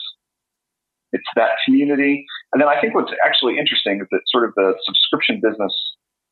it's 1.13 1.29
that 1.37 1.51
community, 1.65 2.27
and 2.53 2.61
then 2.61 2.69
I 2.69 2.81
think 2.81 2.95
what's 2.95 3.13
actually 3.25 3.57
interesting 3.57 4.01
is 4.03 4.09
that 4.11 4.21
sort 4.27 4.45
of 4.45 4.55
the 4.57 4.75
subscription 4.85 5.41
business 5.41 5.73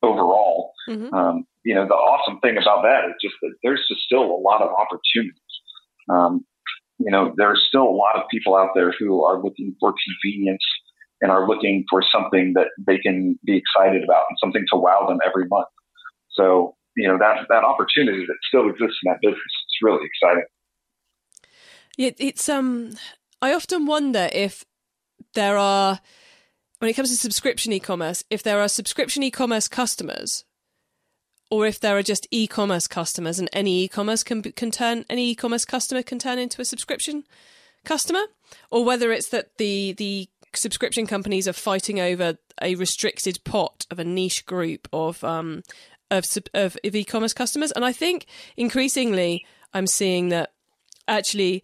overall. 0.03 0.73
Mm-hmm. 0.89 1.15
Um, 1.15 1.47
you 1.65 1.75
know, 1.75 1.87
the 1.87 1.95
awesome 1.95 2.39
thing 2.41 2.57
about 2.57 2.83
that 2.83 3.09
is 3.09 3.15
just 3.21 3.35
that 3.43 3.55
there's 3.63 3.85
just 3.89 4.03
still 4.03 4.23
a 4.23 4.41
lot 4.41 4.63
of 4.63 4.71
opportunities. 4.71 5.35
Um, 6.09 6.45
you 6.99 7.11
know, 7.11 7.35
there 7.37 7.51
are 7.51 7.59
still 7.69 7.83
a 7.83 7.91
lot 7.91 8.17
of 8.17 8.23
people 8.31 8.57
out 8.57 8.71
there 8.75 8.93
who 8.99 9.25
are 9.25 9.43
looking 9.43 9.75
for 9.81 9.93
convenience 9.93 10.65
and 11.21 11.31
are 11.31 11.47
looking 11.47 11.85
for 11.91 12.03
something 12.13 12.53
that 12.55 12.69
they 12.79 12.99
can 12.99 13.39
be 13.45 13.57
excited 13.57 14.05
about 14.05 14.25
and 14.29 14.39
something 14.41 14.65
to 14.73 14.79
wow 14.79 15.07
them 15.09 15.19
every 15.27 15.47
month. 15.49 15.69
So, 16.31 16.77
you 16.97 17.09
know, 17.09 17.19
that, 17.19 17.47
that 17.49 17.65
opportunity 17.65 18.25
that 18.27 18.37
still 18.49 18.69
exists 18.69 18.99
in 19.05 19.11
that 19.11 19.21
business 19.21 19.41
is 19.41 19.79
really 19.83 20.07
exciting. 20.07 20.45
Yeah, 21.97 22.11
it's, 22.19 22.49
um, 22.49 22.93
I 23.43 23.55
often 23.55 23.87
wonder 23.87 24.29
if 24.33 24.65
there 25.35 25.57
are, 25.57 26.01
when 26.79 26.91
it 26.91 26.95
comes 26.95 27.11
to 27.11 27.17
subscription 27.17 27.73
e-commerce, 27.73 28.25
if 28.31 28.43
there 28.43 28.61
are 28.61 28.69
subscription 28.69 29.23
e-commerce 29.23 29.69
customers 29.69 30.45
or 31.51 31.67
if 31.67 31.79
there 31.79 31.97
are 31.97 32.03
just 32.03 32.27
e-commerce 32.31 32.87
customers 32.87 33.39
and 33.39 33.49
any 33.53 33.85
e-commerce 33.85 34.23
can, 34.23 34.43
can 34.43 34.71
turn 34.71 35.05
any 35.09 35.31
e-commerce 35.31 35.65
customer 35.65 36.03
can 36.03 36.19
turn 36.19 36.39
into 36.39 36.61
a 36.61 36.65
subscription 36.65 37.25
customer 37.85 38.25
or 38.71 38.85
whether 38.85 39.13
it's 39.13 39.29
that 39.29 39.57
the 39.59 39.93
the 39.93 40.29
subscription 40.55 41.07
companies 41.07 41.47
are 41.47 41.53
fighting 41.53 42.01
over 42.01 42.39
a 42.63 42.75
restricted 42.75 43.43
pot 43.45 43.87
of 43.91 43.99
a 43.99 44.05
niche 44.05 44.47
group 44.47 44.89
of 44.93 45.23
um, 45.23 45.63
of, 46.11 46.25
of, 46.55 46.77
of 46.85 46.95
e-commerce 46.95 47.33
customers, 47.33 47.73
and 47.73 47.85
I 47.85 47.93
think 47.93 48.27
increasingly 48.57 49.45
I'm 49.75 49.87
seeing 49.87 50.29
that 50.29 50.53
actually 51.09 51.63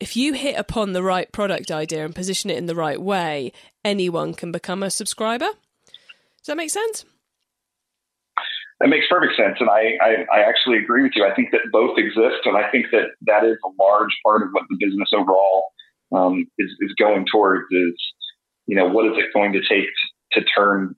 if 0.00 0.16
you 0.16 0.32
hit 0.32 0.58
upon 0.58 0.92
the 0.92 1.02
right 1.02 1.30
product 1.30 1.70
idea 1.70 2.04
and 2.04 2.14
position 2.14 2.50
it 2.50 2.56
in 2.56 2.66
the 2.66 2.74
right 2.74 3.00
way, 3.00 3.52
anyone 3.84 4.32
can 4.32 4.50
become 4.50 4.82
a 4.82 4.90
subscriber. 4.90 5.46
Does 5.46 6.46
that 6.46 6.56
make 6.56 6.70
sense? 6.70 7.04
That 8.80 8.88
makes 8.88 9.04
perfect 9.10 9.36
sense, 9.36 9.58
and 9.60 9.68
I, 9.68 9.92
I, 10.00 10.38
I, 10.38 10.48
actually 10.48 10.78
agree 10.78 11.02
with 11.02 11.12
you. 11.14 11.26
I 11.26 11.34
think 11.34 11.50
that 11.50 11.60
both 11.70 11.98
exist, 11.98 12.46
and 12.46 12.56
I 12.56 12.70
think 12.70 12.86
that 12.92 13.12
that 13.26 13.44
is 13.44 13.58
a 13.62 13.68
large 13.78 14.16
part 14.24 14.40
of 14.40 14.48
what 14.52 14.64
the 14.70 14.78
business 14.80 15.10
overall 15.12 15.64
um, 16.16 16.46
is, 16.58 16.70
is 16.80 16.94
going 16.98 17.26
towards. 17.30 17.66
Is 17.70 17.94
you 18.66 18.76
know 18.76 18.88
what 18.88 19.04
is 19.04 19.18
it 19.18 19.34
going 19.34 19.52
to 19.52 19.60
take 19.68 19.84
to, 20.32 20.40
to 20.40 20.46
turn 20.56 20.96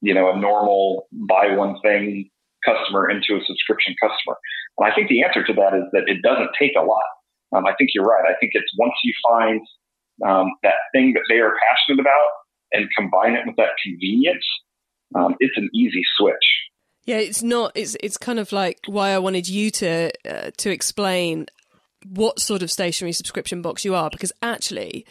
you 0.00 0.14
know 0.14 0.32
a 0.32 0.38
normal 0.38 1.06
buy 1.12 1.54
one 1.54 1.76
thing 1.82 2.30
customer 2.64 3.10
into 3.10 3.36
a 3.36 3.44
subscription 3.44 3.94
customer? 4.00 4.38
And 4.78 4.90
I 4.90 4.94
think 4.94 5.10
the 5.10 5.22
answer 5.22 5.44
to 5.44 5.52
that 5.52 5.74
is 5.74 5.84
that 5.92 6.08
it 6.08 6.22
doesn't 6.22 6.56
take 6.58 6.72
a 6.80 6.82
lot. 6.82 7.04
Um, 7.54 7.66
I 7.66 7.74
think 7.78 7.90
you're 7.94 8.04
right. 8.04 8.24
I 8.24 8.38
think 8.40 8.52
it's 8.54 8.72
once 8.78 8.94
you 9.04 9.12
find 9.28 9.60
um, 10.26 10.48
that 10.62 10.74
thing 10.92 11.14
that 11.14 11.22
they 11.28 11.40
are 11.40 11.54
passionate 11.70 12.00
about 12.00 12.28
and 12.72 12.88
combine 12.96 13.34
it 13.34 13.46
with 13.46 13.56
that 13.56 13.70
convenience, 13.82 14.44
um, 15.14 15.34
it's 15.40 15.56
an 15.56 15.70
easy 15.74 16.02
switch. 16.18 16.34
Yeah, 17.04 17.16
it's 17.16 17.42
not. 17.42 17.72
It's 17.74 17.96
it's 18.00 18.18
kind 18.18 18.38
of 18.38 18.52
like 18.52 18.80
why 18.86 19.10
I 19.10 19.18
wanted 19.18 19.48
you 19.48 19.70
to 19.70 20.10
uh, 20.28 20.50
to 20.58 20.70
explain 20.70 21.46
what 22.06 22.38
sort 22.38 22.62
of 22.62 22.70
stationery 22.70 23.12
subscription 23.12 23.62
box 23.62 23.84
you 23.84 23.94
are, 23.94 24.10
because 24.10 24.32
actually, 24.42 25.06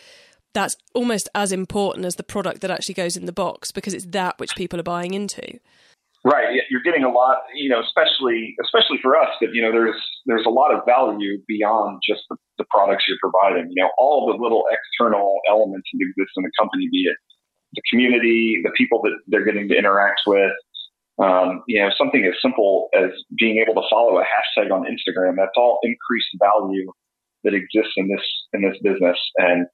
that's 0.53 0.77
almost 0.93 1.27
as 1.33 1.51
important 1.51 2.05
as 2.05 2.15
the 2.15 2.23
product 2.23 2.61
that 2.61 2.71
actually 2.71 2.93
goes 2.93 3.17
in 3.17 3.25
the 3.25 3.33
box, 3.33 3.71
because 3.71 3.95
it's 3.95 4.05
that 4.07 4.37
which 4.39 4.55
people 4.55 4.79
are 4.79 4.83
buying 4.83 5.15
into. 5.15 5.59
Right, 6.27 6.59
you're 6.69 6.83
getting 6.83 7.05
a 7.05 7.09
lot, 7.09 7.37
you 7.55 7.69
know, 7.69 7.79
especially 7.79 8.53
especially 8.61 8.99
for 9.01 9.15
us 9.15 9.29
that 9.39 9.55
you 9.55 9.61
know 9.61 9.71
there's 9.71 9.95
there's 10.25 10.45
a 10.45 10.49
lot 10.49 10.75
of 10.75 10.83
value 10.85 11.39
beyond 11.47 12.01
just 12.03 12.23
the, 12.29 12.35
the 12.57 12.65
products 12.69 13.05
you're 13.07 13.21
providing. 13.23 13.71
You 13.71 13.83
know, 13.83 13.91
all 13.97 14.27
the 14.27 14.35
little 14.35 14.65
external 14.67 15.39
elements 15.47 15.87
that 15.93 16.03
exist 16.03 16.35
in 16.35 16.43
the 16.43 16.51
company, 16.59 16.89
be 16.91 17.07
it 17.07 17.15
the 17.73 17.81
community, 17.89 18.59
the 18.61 18.71
people 18.75 19.01
that 19.03 19.15
they're 19.27 19.45
getting 19.45 19.69
to 19.69 19.77
interact 19.77 20.21
with, 20.27 20.51
um, 21.23 21.63
you 21.65 21.81
know, 21.81 21.89
something 21.97 22.25
as 22.25 22.33
simple 22.41 22.89
as 22.93 23.11
being 23.39 23.63
able 23.63 23.81
to 23.81 23.87
follow 23.89 24.19
a 24.19 24.23
hashtag 24.23 24.69
on 24.69 24.83
Instagram. 24.83 25.35
That's 25.37 25.55
all 25.55 25.79
increased 25.81 26.35
value 26.39 26.91
that 27.45 27.53
exists 27.53 27.93
in 27.95 28.09
this 28.09 28.25
in 28.51 28.61
this 28.67 28.75
business, 28.83 29.17
and 29.37 29.65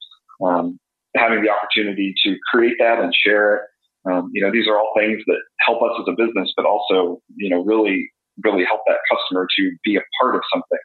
um, 0.46 0.80
having 1.16 1.42
the 1.42 1.50
opportunity 1.50 2.14
to 2.26 2.38
create 2.54 2.76
that 2.78 3.00
and 3.00 3.12
share 3.26 3.56
it. 3.56 3.62
Um, 4.10 4.30
you 4.34 4.44
know, 4.44 4.52
these 4.52 4.68
are 4.68 4.78
all 4.78 4.92
things 4.98 5.22
that 5.28 5.40
help 5.66 5.82
us 5.82 5.98
as 6.02 6.08
a 6.08 6.16
business, 6.16 6.52
but 6.56 6.66
also, 6.66 7.22
you 7.36 7.50
know, 7.50 7.64
really, 7.64 8.12
really 8.44 8.66
help 8.66 8.82
that 8.88 8.98
customer 9.10 9.48
to 9.58 9.72
be 9.84 9.96
a 9.96 10.02
part 10.22 10.36
of 10.36 10.42
something. 10.54 10.84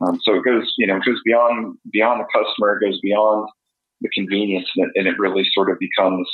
Um, 0.00 0.20
so 0.22 0.34
it 0.34 0.44
goes, 0.44 0.72
you 0.78 0.86
know, 0.86 0.96
it 0.96 1.04
goes 1.04 1.20
beyond 1.24 1.76
beyond 1.92 2.20
the 2.20 2.26
customer. 2.32 2.76
It 2.76 2.86
goes 2.86 3.00
beyond 3.00 3.48
the 4.00 4.08
convenience, 4.14 4.68
and 4.76 4.86
it, 4.86 4.92
and 4.96 5.06
it 5.06 5.18
really 5.18 5.44
sort 5.52 5.70
of 5.70 5.78
becomes, 5.78 6.28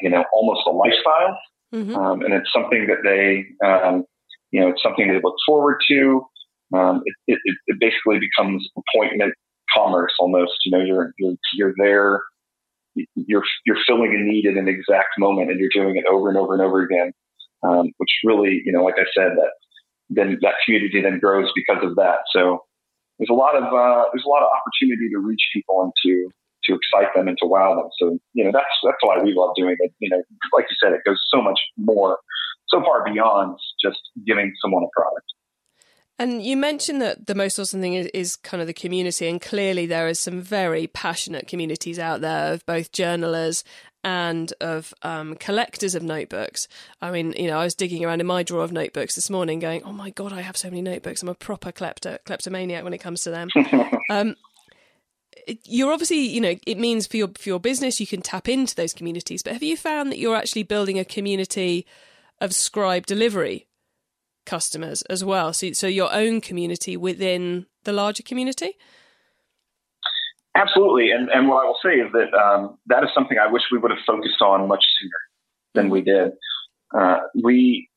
you 0.00 0.10
know, 0.10 0.24
almost 0.32 0.66
a 0.66 0.70
lifestyle 0.70 1.36
Mm-hmm. 1.74 1.96
Um, 1.96 2.22
and 2.22 2.34
it's 2.34 2.52
something 2.52 2.86
that 2.86 3.02
they, 3.02 3.46
um, 3.66 4.04
you 4.50 4.60
know, 4.60 4.68
it's 4.68 4.82
something 4.82 5.08
they 5.08 5.20
look 5.22 5.36
forward 5.46 5.78
to. 5.88 6.22
Um, 6.74 7.02
it, 7.04 7.38
it, 7.44 7.56
it, 7.66 7.76
basically 7.80 8.18
becomes 8.18 8.66
appointment 8.76 9.34
commerce 9.74 10.12
almost. 10.18 10.52
You 10.64 10.72
know, 10.72 10.84
you're 10.84 11.12
you're 11.18 11.34
you're 11.54 11.74
there, 11.76 12.20
you're 13.14 13.44
you're 13.66 13.78
filling 13.86 14.14
a 14.14 14.22
need 14.22 14.44
in 14.44 14.58
an 14.58 14.68
exact 14.68 15.18
moment, 15.18 15.50
and 15.50 15.60
you're 15.60 15.70
doing 15.74 15.96
it 15.96 16.04
over 16.10 16.28
and 16.28 16.38
over 16.38 16.54
and 16.54 16.62
over 16.62 16.82
again. 16.82 17.12
Um, 17.62 17.92
which 17.98 18.10
really, 18.24 18.60
you 18.64 18.72
know, 18.72 18.82
like 18.82 18.96
I 18.98 19.06
said, 19.14 19.36
that 19.36 19.52
then 20.10 20.38
that 20.42 20.54
community 20.64 21.00
then 21.00 21.20
grows 21.20 21.50
because 21.54 21.82
of 21.82 21.94
that. 21.96 22.26
So 22.34 22.64
there's 23.18 23.30
a 23.30 23.34
lot 23.34 23.54
of 23.54 23.64
uh, 23.64 24.04
there's 24.12 24.26
a 24.26 24.28
lot 24.28 24.42
of 24.42 24.50
opportunity 24.50 25.08
to 25.14 25.18
reach 25.18 25.42
people 25.54 25.82
and 25.82 25.92
to 26.04 26.28
to 26.64 26.74
excite 26.74 27.14
them 27.14 27.28
and 27.28 27.36
to 27.38 27.46
wow 27.46 27.74
them. 27.74 27.88
So, 27.98 28.18
you 28.34 28.44
know, 28.44 28.50
that's, 28.52 28.70
that's 28.84 28.98
why 29.00 29.20
we 29.22 29.34
love 29.34 29.50
doing 29.56 29.76
it. 29.78 29.92
You 29.98 30.10
know, 30.10 30.22
like 30.52 30.66
you 30.70 30.76
said, 30.82 30.92
it 30.92 31.00
goes 31.04 31.18
so 31.32 31.42
much 31.42 31.58
more, 31.76 32.18
so 32.68 32.80
far 32.80 33.04
beyond 33.04 33.58
just 33.82 33.98
giving 34.26 34.52
someone 34.62 34.84
a 34.84 34.90
product. 34.94 35.26
And 36.22 36.40
you 36.40 36.56
mentioned 36.56 37.02
that 37.02 37.26
the 37.26 37.34
most 37.34 37.58
awesome 37.58 37.80
thing 37.80 37.94
is, 37.94 38.06
is, 38.14 38.36
kind 38.36 38.60
of 38.60 38.68
the 38.68 38.72
community, 38.72 39.26
and 39.26 39.40
clearly 39.40 39.86
there 39.86 40.06
are 40.06 40.14
some 40.14 40.40
very 40.40 40.86
passionate 40.86 41.48
communities 41.48 41.98
out 41.98 42.20
there 42.20 42.52
of 42.52 42.64
both 42.64 42.92
journalists 42.92 43.64
and 44.04 44.52
of 44.60 44.94
um, 45.02 45.34
collectors 45.34 45.96
of 45.96 46.04
notebooks. 46.04 46.68
I 47.00 47.10
mean, 47.10 47.32
you 47.32 47.48
know, 47.48 47.58
I 47.58 47.64
was 47.64 47.74
digging 47.74 48.04
around 48.04 48.20
in 48.20 48.28
my 48.28 48.44
drawer 48.44 48.62
of 48.62 48.70
notebooks 48.70 49.16
this 49.16 49.30
morning, 49.30 49.58
going, 49.58 49.82
"Oh 49.82 49.90
my 49.90 50.10
god, 50.10 50.32
I 50.32 50.42
have 50.42 50.56
so 50.56 50.70
many 50.70 50.80
notebooks! 50.80 51.24
I'm 51.24 51.28
a 51.28 51.34
proper 51.34 51.72
klepto- 51.72 52.22
kleptomaniac 52.24 52.84
when 52.84 52.94
it 52.94 52.98
comes 52.98 53.22
to 53.22 53.30
them." 53.32 53.48
um, 54.08 54.36
you're 55.64 55.92
obviously, 55.92 56.20
you 56.20 56.40
know, 56.40 56.54
it 56.68 56.78
means 56.78 57.08
for 57.08 57.16
your 57.16 57.32
for 57.36 57.48
your 57.48 57.58
business 57.58 57.98
you 57.98 58.06
can 58.06 58.22
tap 58.22 58.48
into 58.48 58.76
those 58.76 58.92
communities. 58.92 59.42
But 59.42 59.54
have 59.54 59.62
you 59.64 59.76
found 59.76 60.12
that 60.12 60.18
you're 60.18 60.36
actually 60.36 60.62
building 60.62 61.00
a 61.00 61.04
community 61.04 61.84
of 62.40 62.54
scribe 62.54 63.06
delivery 63.06 63.66
customers 64.46 65.02
as 65.02 65.24
well? 65.24 65.52
So, 65.52 65.72
so 65.72 65.86
your 65.86 66.12
own 66.12 66.40
community 66.40 66.96
within 66.96 67.66
the 67.84 67.92
larger 67.92 68.22
community. 68.22 68.76
Absolutely, 70.54 71.10
and 71.10 71.30
and 71.30 71.48
what 71.48 71.64
I 71.64 71.66
will 71.66 71.78
say 71.82 71.94
is 71.94 72.12
that 72.12 72.34
um, 72.36 72.78
that 72.86 73.02
is 73.04 73.10
something 73.14 73.38
I 73.38 73.50
wish 73.50 73.62
we 73.72 73.78
would 73.78 73.90
have 73.90 74.04
focused 74.06 74.42
on 74.42 74.68
much 74.68 74.84
sooner 75.00 75.20
than 75.74 75.90
we 75.90 76.02
did. 76.02 76.32
Uh, 76.94 77.20
we 77.42 77.88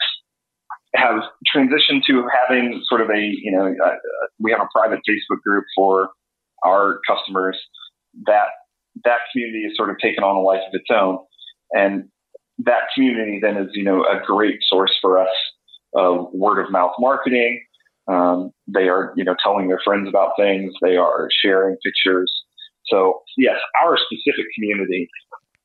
have 0.95 1.21
transitioned 1.53 2.03
to 2.07 2.23
having 2.47 2.81
sort 2.87 3.01
of 3.01 3.09
a 3.09 3.19
you 3.19 3.51
know 3.51 3.73
uh, 3.85 3.95
we 4.39 4.51
have 4.51 4.61
a 4.61 4.69
private 4.73 5.01
Facebook 5.07 5.41
group 5.45 5.65
for 5.75 6.11
our 6.63 7.01
customers, 7.07 7.59
that 8.25 8.47
that 9.03 9.19
community 9.33 9.63
has 9.67 9.75
sort 9.75 9.89
of 9.89 9.97
taken 9.99 10.23
on 10.23 10.37
a 10.37 10.41
life 10.41 10.61
of 10.65 10.73
its 10.73 10.87
own, 10.89 11.19
and 11.71 12.05
that 12.59 12.83
community 12.93 13.39
then 13.41 13.57
is 13.57 13.69
you 13.73 13.83
know 13.83 14.03
a 14.03 14.25
great 14.25 14.59
source 14.61 14.93
for 15.01 15.19
us 15.19 15.35
of 15.95 16.27
word 16.33 16.63
of 16.63 16.71
mouth 16.71 16.93
marketing. 16.99 17.61
Um, 18.07 18.51
they 18.67 18.87
are 18.87 19.13
you 19.15 19.23
know 19.23 19.35
telling 19.43 19.67
their 19.67 19.81
friends 19.83 20.07
about 20.07 20.31
things. 20.37 20.73
They 20.81 20.97
are 20.97 21.27
sharing 21.43 21.77
pictures. 21.83 22.31
So 22.85 23.21
yes, 23.37 23.57
our 23.83 23.97
specific 23.97 24.45
community 24.55 25.07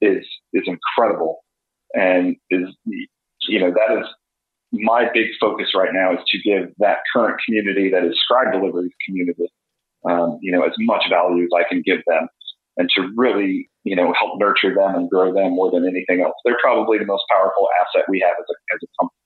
is 0.01 0.25
is 0.53 0.65
incredible, 0.67 1.41
and 1.95 2.37
is 2.51 2.69
you 3.49 3.61
know 3.61 3.71
that 3.71 3.99
is 4.01 4.07
my 4.73 5.07
big 5.13 5.27
focus 5.41 5.69
right 5.75 5.91
now 5.93 6.13
is 6.13 6.21
to 6.29 6.39
give 6.49 6.73
that 6.79 6.99
current 7.13 7.41
community 7.45 7.91
that 7.91 8.05
is 8.05 8.15
scribe 8.23 8.53
delivery 8.53 8.95
community 9.05 9.49
um, 10.09 10.39
you 10.41 10.53
know, 10.53 10.63
as 10.65 10.73
much 10.79 11.05
value 11.11 11.45
as 11.45 11.51
I 11.55 11.69
can 11.69 11.83
give 11.85 12.01
them 12.07 12.29
and 12.77 12.89
to 12.97 13.13
really, 13.17 13.69
you 13.85 13.97
know, 13.97 14.15
help 14.19 14.39
nurture 14.39 14.75
them 14.75 14.95
and 14.95 15.11
grow 15.11 15.35
them 15.35 15.53
more 15.53 15.71
than 15.71 15.87
anything 15.87 16.25
else. 16.25 16.35
They're 16.45 16.59
probably 16.63 16.99
the 16.99 17.07
most 17.07 17.25
powerful 17.31 17.69
asset 17.83 18.09
we 18.09 18.21
have 18.21 18.37
as 18.39 18.47
a, 18.49 18.57
as 18.75 18.81
a 18.83 18.89
company. 19.01 19.20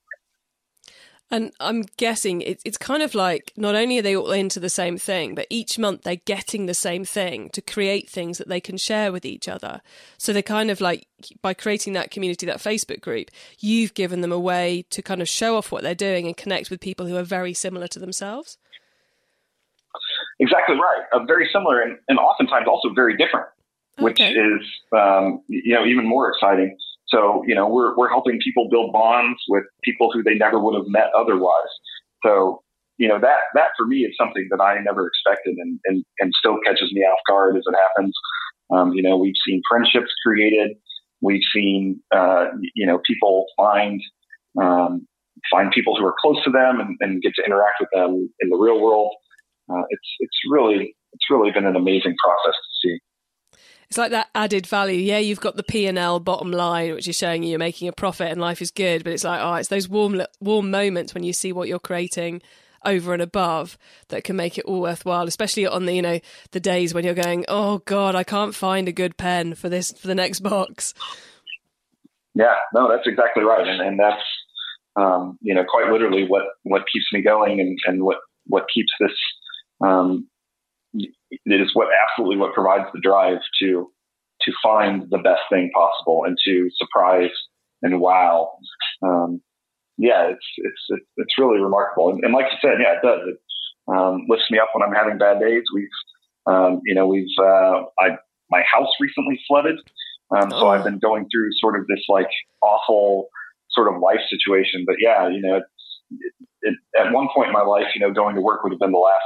And 1.31 1.52
I'm 1.59 1.83
guessing 1.97 2.43
it's 2.43 2.78
kind 2.78 3.02
of 3.02 3.14
like 3.14 3.52
not 3.57 3.75
only 3.75 3.99
are 3.99 4.02
they 4.02 4.14
all 4.14 4.31
into 4.31 4.61
the 4.61 4.69
same 4.69 4.99
thing, 4.99 5.35
but 5.35 5.47
each 5.50 5.78
month 5.78 6.02
they're 6.02 6.16
getting 6.16 6.66
the 6.66 6.75
same 6.75 7.04
thing 7.04 7.49
to 7.50 7.61
create 7.61 8.09
things 8.09 8.38
that 8.38 8.49
they 8.49 8.61
can 8.61 8.76
share 8.76 9.11
with 9.11 9.25
each 9.25 9.49
other. 9.49 9.81
So 10.16 10.33
they're 10.33 10.43
kind 10.43 10.71
of 10.71 10.81
like, 10.81 11.09
by 11.43 11.54
creating 11.54 11.95
that 11.95 12.11
community, 12.11 12.47
that 12.47 12.59
Facebook 12.59 13.00
group, 13.00 13.31
you've 13.59 13.95
given 13.95 14.21
them 14.21 14.33
a 14.33 14.38
way 14.38 14.85
to 14.90 15.02
kind 15.02 15.21
of 15.23 15.28
show 15.28 15.57
off 15.57 15.73
what 15.73 15.83
they're 15.83 15.95
doing 15.95 16.26
and 16.26 16.37
connect 16.37 16.71
with 16.71 16.81
people 16.81 17.07
who 17.07 17.16
are 17.16 17.25
very 17.25 17.54
similar 17.54 17.88
to 17.88 17.99
themselves. 17.99 18.59
Exactly 20.38 20.76
right. 20.76 21.04
Uh, 21.12 21.25
very 21.25 21.49
similar 21.52 21.81
and, 21.81 21.99
and 22.09 22.19
oftentimes 22.19 22.66
also 22.69 22.93
very 22.95 23.16
different, 23.16 23.47
which 23.99 24.21
is 24.21 24.61
um, 24.93 25.43
you 25.49 25.75
know 25.75 25.85
even 25.85 26.07
more 26.07 26.31
exciting. 26.31 26.76
So 27.14 27.42
you 27.47 27.54
know 27.54 27.68
we're 27.68 27.97
we're 27.97 28.09
helping 28.09 28.38
people 28.42 28.68
build 28.71 28.92
bonds 28.92 29.38
with 29.49 29.64
people 29.85 30.11
who 30.12 30.23
they 30.23 30.35
never 30.35 30.59
would 30.59 30.75
have 30.75 30.88
met 30.88 31.11
otherwise. 31.16 31.73
So 32.25 32.62
you 32.99 33.09
know 33.09 33.18
that 33.21 33.40
that 33.54 33.68
for 33.76 33.87
me 33.87 33.99
is 33.99 34.14
something 34.18 34.49
that 34.50 34.61
I 34.61 34.80
never 34.83 35.06
expected 35.06 35.54
and 35.59 35.78
and, 35.85 36.04
and 36.18 36.33
still 36.38 36.59
catches 36.66 36.92
me 36.92 37.02
off 37.02 37.18
guard 37.28 37.56
as 37.56 37.62
it 37.66 37.75
happens. 37.75 38.14
Um, 38.75 38.92
you 38.92 39.02
know 39.02 39.16
we've 39.16 39.38
seen 39.47 39.62
friendships 39.71 40.11
created. 40.26 40.76
We've 41.21 41.47
seen 41.54 42.00
uh, 42.14 42.47
you 42.75 42.87
know 42.87 42.99
people 43.06 43.47
find 43.56 44.00
um, 44.61 45.06
find 45.50 45.71
people 45.71 45.97
who 45.97 46.04
are 46.06 46.14
close 46.21 46.42
to 46.44 46.50
them 46.50 46.80
and, 46.80 46.97
and 47.00 47.23
get 47.23 47.35
to 47.37 47.44
interact 47.44 47.76
with 47.80 47.90
them 47.92 48.28
in 48.40 48.49
the 48.49 48.56
real 48.56 48.80
world 48.80 49.14
uh, 49.71 49.83
it's 49.88 50.09
it's 50.21 50.38
really 50.50 50.97
it's 51.12 51.30
really 51.30 51.50
been 51.50 51.66
an 51.66 51.76
amazing 51.76 52.14
process 52.23 52.54
to 52.54 52.88
see. 52.88 52.99
It's 53.88 53.98
like 53.98 54.10
that 54.10 54.28
added 54.34 54.66
value. 54.66 54.98
Yeah, 54.98 55.18
you've 55.18 55.40
got 55.40 55.56
the 55.56 55.62
P 55.62 55.86
and 55.86 55.98
L 55.98 56.20
bottom 56.20 56.50
line, 56.50 56.94
which 56.94 57.08
is 57.08 57.16
showing 57.16 57.42
you 57.42 57.50
you're 57.50 57.58
making 57.58 57.88
a 57.88 57.92
profit 57.92 58.30
and 58.30 58.40
life 58.40 58.62
is 58.62 58.70
good. 58.70 59.04
But 59.04 59.12
it's 59.12 59.24
like, 59.24 59.40
oh, 59.40 59.54
it's 59.54 59.68
those 59.68 59.88
warm 59.88 60.22
warm 60.40 60.70
moments 60.70 61.14
when 61.14 61.24
you 61.24 61.32
see 61.32 61.52
what 61.52 61.68
you're 61.68 61.78
creating 61.78 62.42
over 62.84 63.14
and 63.14 63.22
above 63.22 63.78
that 64.08 64.24
can 64.24 64.36
make 64.36 64.58
it 64.58 64.64
all 64.64 64.80
worthwhile. 64.80 65.26
Especially 65.26 65.66
on 65.66 65.86
the 65.86 65.94
you 65.94 66.02
know 66.02 66.20
the 66.52 66.60
days 66.60 66.94
when 66.94 67.04
you're 67.04 67.14
going, 67.14 67.44
oh 67.48 67.78
god, 67.78 68.14
I 68.14 68.24
can't 68.24 68.54
find 68.54 68.88
a 68.88 68.92
good 68.92 69.16
pen 69.16 69.54
for 69.54 69.68
this 69.68 69.92
for 69.92 70.06
the 70.06 70.14
next 70.14 70.40
box. 70.40 70.94
Yeah, 72.34 72.54
no, 72.72 72.88
that's 72.88 73.06
exactly 73.06 73.44
right, 73.44 73.66
and 73.66 73.80
and 73.80 73.98
that's 73.98 74.22
um, 74.96 75.38
you 75.40 75.54
know 75.54 75.64
quite 75.68 75.90
literally 75.90 76.26
what 76.26 76.44
what 76.62 76.82
keeps 76.92 77.06
me 77.12 77.22
going 77.22 77.60
and 77.60 77.78
and 77.86 78.02
what 78.02 78.18
what 78.46 78.66
keeps 78.72 78.92
this 79.00 79.12
um, 79.80 80.28
it 81.44 81.60
is 81.60 81.70
what 81.74 81.88
absolutely 81.92 82.36
what 82.36 82.54
provides 82.54 82.86
the 82.92 83.00
drive 83.00 83.38
to 83.60 83.90
to 84.42 84.52
find 84.62 85.08
the 85.10 85.18
best 85.18 85.42
thing 85.50 85.70
possible 85.74 86.24
and 86.26 86.36
to 86.44 86.68
surprise 86.76 87.30
and 87.84 88.00
wow. 88.00 88.50
Um, 89.02 89.40
yeah, 89.96 90.30
it's, 90.30 90.46
it's 90.56 91.02
it's 91.16 91.38
really 91.38 91.60
remarkable. 91.60 92.10
And, 92.10 92.24
and, 92.24 92.32
like 92.32 92.46
you 92.50 92.58
said, 92.60 92.78
yeah, 92.80 92.94
it 92.94 93.02
does. 93.02 93.20
It 93.28 93.38
um, 93.86 94.26
lifts 94.28 94.50
me 94.50 94.58
up 94.58 94.70
when 94.74 94.82
I'm 94.82 94.94
having 94.94 95.18
bad 95.18 95.38
days. 95.38 95.62
We've 95.72 95.88
um, 96.46 96.80
you 96.84 96.94
know 96.94 97.06
we've 97.06 97.30
uh, 97.38 97.84
I 98.00 98.18
my 98.50 98.62
house 98.62 98.90
recently 99.00 99.38
flooded, 99.46 99.78
um, 100.36 100.50
so 100.50 100.66
oh. 100.66 100.68
I've 100.68 100.84
been 100.84 100.98
going 100.98 101.28
through 101.30 101.50
sort 101.60 101.78
of 101.78 101.86
this 101.86 102.04
like 102.08 102.30
awful 102.60 103.28
sort 103.70 103.94
of 103.94 104.00
life 104.00 104.20
situation. 104.28 104.84
But 104.84 104.96
yeah, 104.98 105.28
you 105.28 105.40
know, 105.40 105.56
it, 105.56 106.34
it, 106.62 106.74
at 107.00 107.12
one 107.12 107.28
point 107.32 107.48
in 107.48 107.52
my 107.52 107.62
life, 107.62 107.86
you 107.94 108.00
know, 108.00 108.12
going 108.12 108.34
to 108.34 108.40
work 108.40 108.64
would 108.64 108.72
have 108.72 108.80
been 108.80 108.92
the 108.92 108.98
last 108.98 109.22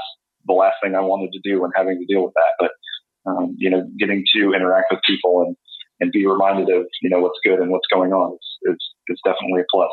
the 0.49 0.55
last 0.55 0.77
thing 0.83 0.97
I 0.97 1.01
wanted 1.01 1.31
to 1.33 1.41
do 1.45 1.63
and 1.65 1.73
having 1.77 1.99
to 1.99 2.13
deal 2.13 2.25
with 2.25 2.35
that. 2.35 2.53
But 2.59 2.71
um, 3.31 3.55
you 3.59 3.71
know, 3.71 3.87
getting 3.99 4.25
to 4.35 4.53
interact 4.55 4.87
with 4.91 5.01
people 5.07 5.43
and 5.43 5.57
and 6.01 6.13
be 6.13 6.27
reminded 6.27 6.69
of 6.75 6.87
you 7.03 7.11
know 7.11 7.21
what's 7.21 7.39
good 7.45 7.61
and 7.61 7.71
what's 7.71 7.87
going 7.93 8.13
on 8.13 8.35
is 8.35 8.73
is, 8.73 8.79
is 9.09 9.21
definitely 9.25 9.61
a 9.61 9.65
plus. 9.71 9.91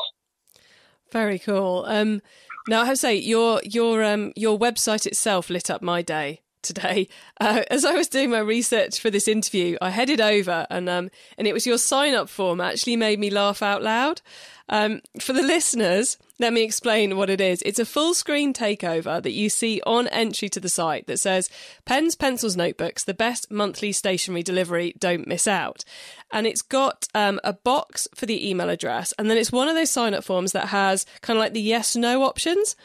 Very 1.11 1.39
cool. 1.39 1.85
Um, 1.87 2.21
now 2.67 2.81
I 2.81 2.85
have 2.85 2.95
to 2.95 2.99
say 2.99 3.15
your 3.15 3.61
your 3.63 4.03
um, 4.03 4.33
your 4.35 4.57
website 4.57 5.05
itself 5.05 5.49
lit 5.49 5.69
up 5.69 5.81
my 5.81 6.01
day 6.01 6.41
today. 6.61 7.07
Uh, 7.37 7.63
as 7.69 7.83
I 7.83 7.91
was 7.91 8.07
doing 8.07 8.29
my 8.29 8.39
research 8.39 8.97
for 8.97 9.09
this 9.09 9.27
interview, 9.27 9.77
I 9.81 9.89
headed 9.89 10.21
over 10.21 10.65
and 10.69 10.87
um, 10.87 11.09
and 11.37 11.47
it 11.47 11.53
was 11.53 11.67
your 11.67 11.77
sign 11.77 12.13
up 12.13 12.29
form 12.29 12.61
actually 12.61 12.95
made 12.95 13.19
me 13.19 13.29
laugh 13.29 13.61
out 13.61 13.83
loud. 13.83 14.21
Um, 14.69 15.01
for 15.19 15.33
the 15.33 15.43
listeners, 15.43 16.17
let 16.37 16.51
me 16.51 16.63
explain 16.63 17.15
what 17.15 17.29
it 17.29 17.39
is. 17.39 17.61
It's 17.65 17.79
a 17.79 17.85
full 17.85 18.13
screen 18.13 18.53
takeover 18.53 19.23
that 19.23 19.31
you 19.31 19.49
see 19.49 19.81
on 19.85 20.07
entry 20.09 20.49
to 20.49 20.59
the 20.59 20.69
site 20.69 21.07
that 21.07 21.19
says 21.19 21.49
pens, 21.85 22.15
pencils, 22.15 22.57
notebooks, 22.57 23.05
the 23.05 23.13
best 23.13 23.49
monthly 23.49 23.93
stationery 23.93 24.43
delivery. 24.43 24.95
Don't 24.99 25.27
miss 25.27 25.47
out. 25.47 25.85
And 26.31 26.45
it's 26.45 26.61
got 26.61 27.07
um, 27.15 27.39
a 27.43 27.53
box 27.53 28.07
for 28.13 28.25
the 28.25 28.49
email 28.49 28.69
address, 28.69 29.13
and 29.17 29.29
then 29.29 29.37
it's 29.37 29.51
one 29.51 29.69
of 29.69 29.75
those 29.75 29.91
sign 29.91 30.13
up 30.13 30.23
forms 30.23 30.51
that 30.51 30.69
has 30.69 31.05
kind 31.21 31.37
of 31.37 31.41
like 31.41 31.53
the 31.53 31.61
yes 31.61 31.95
no 31.95 32.23
options. 32.23 32.75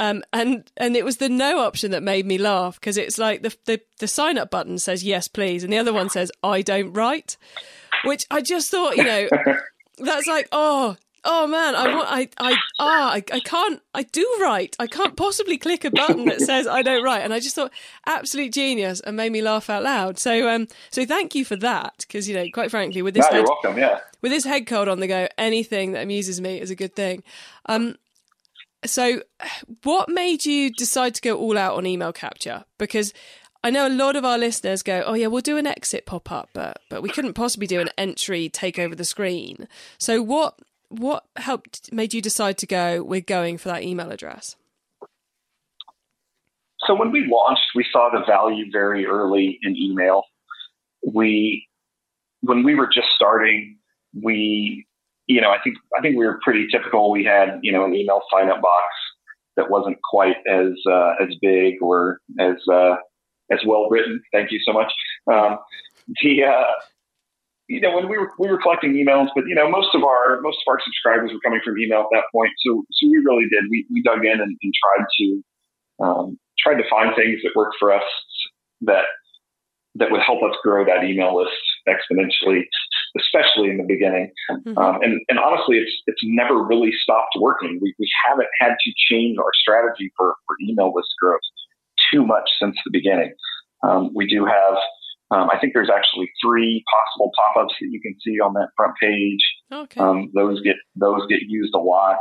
Um, 0.00 0.24
and 0.32 0.70
and 0.78 0.96
it 0.96 1.04
was 1.04 1.18
the 1.18 1.28
no 1.28 1.60
option 1.60 1.90
that 1.90 2.02
made 2.02 2.26
me 2.26 2.38
laugh 2.38 2.80
because 2.80 2.96
it's 2.96 3.18
like 3.18 3.42
the, 3.42 3.54
the 3.66 3.80
the 3.98 4.08
sign 4.08 4.38
up 4.38 4.50
button 4.50 4.78
says 4.78 5.04
yes 5.04 5.28
please, 5.28 5.62
and 5.62 5.72
the 5.72 5.78
other 5.78 5.92
one 5.92 6.08
says 6.08 6.32
I 6.42 6.62
don't 6.62 6.92
write, 6.94 7.36
which 8.04 8.26
I 8.30 8.40
just 8.40 8.70
thought 8.70 8.96
you 8.96 9.04
know 9.04 9.28
that's 9.98 10.26
like 10.26 10.48
oh 10.50 10.96
oh 11.24 11.46
man 11.46 11.74
I 11.74 11.94
want 11.94 12.08
I 12.10 12.28
I 12.38 12.56
ah 12.78 13.12
I, 13.12 13.24
I 13.32 13.40
can't 13.40 13.80
I 13.94 14.02
do 14.04 14.38
write. 14.40 14.76
I 14.78 14.86
can't 14.86 15.16
possibly 15.16 15.58
click 15.58 15.84
a 15.84 15.90
button 15.90 16.24
that 16.26 16.40
says 16.40 16.66
I 16.66 16.82
don't 16.82 17.04
write. 17.04 17.22
And 17.22 17.32
I 17.32 17.40
just 17.40 17.54
thought 17.54 17.72
absolute 18.06 18.52
genius 18.52 19.00
and 19.00 19.16
made 19.16 19.32
me 19.32 19.42
laugh 19.42 19.70
out 19.70 19.82
loud. 19.82 20.18
So 20.18 20.48
um 20.48 20.68
so 20.90 21.04
thank 21.04 21.34
you 21.34 21.44
for 21.44 21.56
that 21.56 21.94
because 21.98 22.28
you 22.28 22.34
know 22.34 22.46
quite 22.52 22.70
frankly 22.70 23.02
with 23.02 23.14
this 23.14 23.26
no, 23.30 23.36
head, 23.36 23.44
welcome 23.46 23.78
yeah. 23.78 24.00
with 24.20 24.32
this 24.32 24.44
head 24.44 24.66
cold 24.66 24.88
on 24.88 25.00
the 25.00 25.06
go 25.06 25.28
anything 25.38 25.92
that 25.92 26.02
amuses 26.02 26.40
me 26.40 26.60
is 26.60 26.70
a 26.70 26.76
good 26.76 26.94
thing. 26.94 27.22
Um 27.66 27.96
so, 28.84 29.22
what 29.84 30.08
made 30.08 30.44
you 30.44 30.70
decide 30.70 31.14
to 31.14 31.20
go 31.20 31.36
all 31.38 31.56
out 31.56 31.76
on 31.76 31.86
email 31.86 32.12
capture? 32.12 32.64
Because 32.78 33.12
I 33.62 33.70
know 33.70 33.86
a 33.86 33.90
lot 33.90 34.16
of 34.16 34.24
our 34.24 34.38
listeners 34.38 34.82
go, 34.82 35.04
"Oh 35.06 35.14
yeah, 35.14 35.28
we'll 35.28 35.40
do 35.40 35.56
an 35.56 35.66
exit 35.66 36.04
pop 36.04 36.32
up, 36.32 36.50
but 36.52 36.80
but 36.90 37.02
we 37.02 37.08
couldn't 37.08 37.34
possibly 37.34 37.66
do 37.66 37.80
an 37.80 37.90
entry 37.96 38.48
take 38.48 38.78
over 38.78 38.94
the 38.94 39.04
screen." 39.04 39.68
So, 39.98 40.20
what 40.20 40.58
what 40.98 41.24
helped 41.36 41.92
made 41.92 42.14
you 42.14 42.20
decide 42.20 42.58
to 42.58 42.66
go? 42.66 43.02
We're 43.02 43.20
going 43.20 43.58
for 43.58 43.68
that 43.68 43.82
email 43.82 44.10
address. 44.10 44.56
So 46.86 46.94
when 46.94 47.12
we 47.12 47.28
launched, 47.30 47.62
we 47.74 47.86
saw 47.92 48.10
the 48.12 48.24
value 48.26 48.66
very 48.72 49.06
early 49.06 49.58
in 49.62 49.76
email. 49.76 50.24
We 51.06 51.68
when 52.40 52.64
we 52.64 52.74
were 52.74 52.88
just 52.92 53.08
starting, 53.14 53.78
we 54.20 54.86
you 55.26 55.40
know, 55.40 55.50
I 55.50 55.58
think 55.62 55.76
I 55.96 56.02
think 56.02 56.16
we 56.16 56.26
were 56.26 56.40
pretty 56.42 56.66
typical. 56.70 57.10
We 57.10 57.24
had 57.24 57.60
you 57.62 57.72
know 57.72 57.84
an 57.84 57.94
email 57.94 58.20
sign 58.32 58.50
up 58.50 58.60
box 58.60 58.84
that 59.56 59.70
wasn't 59.70 59.98
quite 60.02 60.36
as 60.50 60.72
uh, 60.90 61.14
as 61.20 61.28
big 61.40 61.74
or 61.80 62.18
as 62.40 62.56
uh, 62.72 62.96
as 63.50 63.60
well 63.66 63.88
written. 63.88 64.22
Thank 64.32 64.50
you 64.50 64.60
so 64.64 64.72
much. 64.72 64.92
Um, 65.32 65.58
the 66.22 66.44
uh, 66.44 66.62
you 67.72 67.80
know 67.80 67.94
when 67.94 68.08
we 68.08 68.18
were 68.18 68.30
we 68.38 68.48
were 68.48 68.60
collecting 68.60 68.92
emails, 68.92 69.28
but 69.34 69.44
you 69.46 69.54
know 69.54 69.68
most 69.68 69.94
of 69.94 70.04
our 70.04 70.40
most 70.40 70.58
of 70.66 70.70
our 70.72 70.80
subscribers 70.84 71.30
were 71.32 71.40
coming 71.44 71.60
from 71.64 71.78
email 71.78 72.00
at 72.00 72.12
that 72.12 72.24
point. 72.32 72.52
So 72.66 72.84
so 72.92 73.08
we 73.08 73.18
really 73.24 73.48
did 73.48 73.64
we 73.70 73.86
we 73.90 74.02
dug 74.02 74.24
in 74.24 74.40
and, 74.40 74.52
and 74.62 74.72
tried 74.76 75.06
to 75.18 75.26
um, 76.04 76.38
tried 76.58 76.76
to 76.82 76.88
find 76.88 77.14
things 77.16 77.40
that 77.42 77.52
worked 77.56 77.76
for 77.78 77.92
us 77.92 78.08
that 78.82 79.06
that 79.94 80.10
would 80.10 80.22
help 80.24 80.42
us 80.42 80.56
grow 80.62 80.84
that 80.84 81.04
email 81.04 81.36
list 81.36 81.60
exponentially 81.88 82.64
especially 83.18 83.68
in 83.68 83.76
the 83.76 83.84
beginning. 83.86 84.32
Mm-hmm. 84.50 84.78
Um, 84.78 85.02
and, 85.02 85.20
and 85.28 85.38
honestly, 85.38 85.76
it's 85.76 85.92
it's 86.06 86.20
never 86.24 86.62
really 86.62 86.92
stopped 87.02 87.36
working. 87.38 87.78
We, 87.82 87.94
we 87.98 88.08
haven't 88.26 88.48
had 88.60 88.74
to 88.80 88.92
change 89.10 89.36
our 89.38 89.52
strategy 89.54 90.10
for, 90.16 90.34
for 90.46 90.56
email 90.62 90.92
list 90.94 91.10
growth 91.20 91.40
too 92.12 92.24
much 92.26 92.48
since 92.60 92.76
the 92.84 92.90
beginning. 92.90 93.32
Um, 93.82 94.10
we 94.14 94.26
do 94.26 94.44
have, 94.44 94.76
um, 95.32 95.48
I 95.50 95.58
think 95.58 95.72
there's 95.72 95.90
actually 95.90 96.30
three 96.44 96.84
possible 96.92 97.30
pop-ups 97.34 97.74
that 97.80 97.88
you 97.90 98.00
can 98.00 98.14
see 98.20 98.38
on 98.38 98.52
that 98.54 98.68
front 98.76 98.94
page. 99.00 99.40
Okay. 99.72 100.00
Um, 100.00 100.30
those 100.34 100.60
get 100.62 100.76
those 100.94 101.26
get 101.28 101.40
used 101.48 101.74
a 101.74 101.80
lot. 101.80 102.18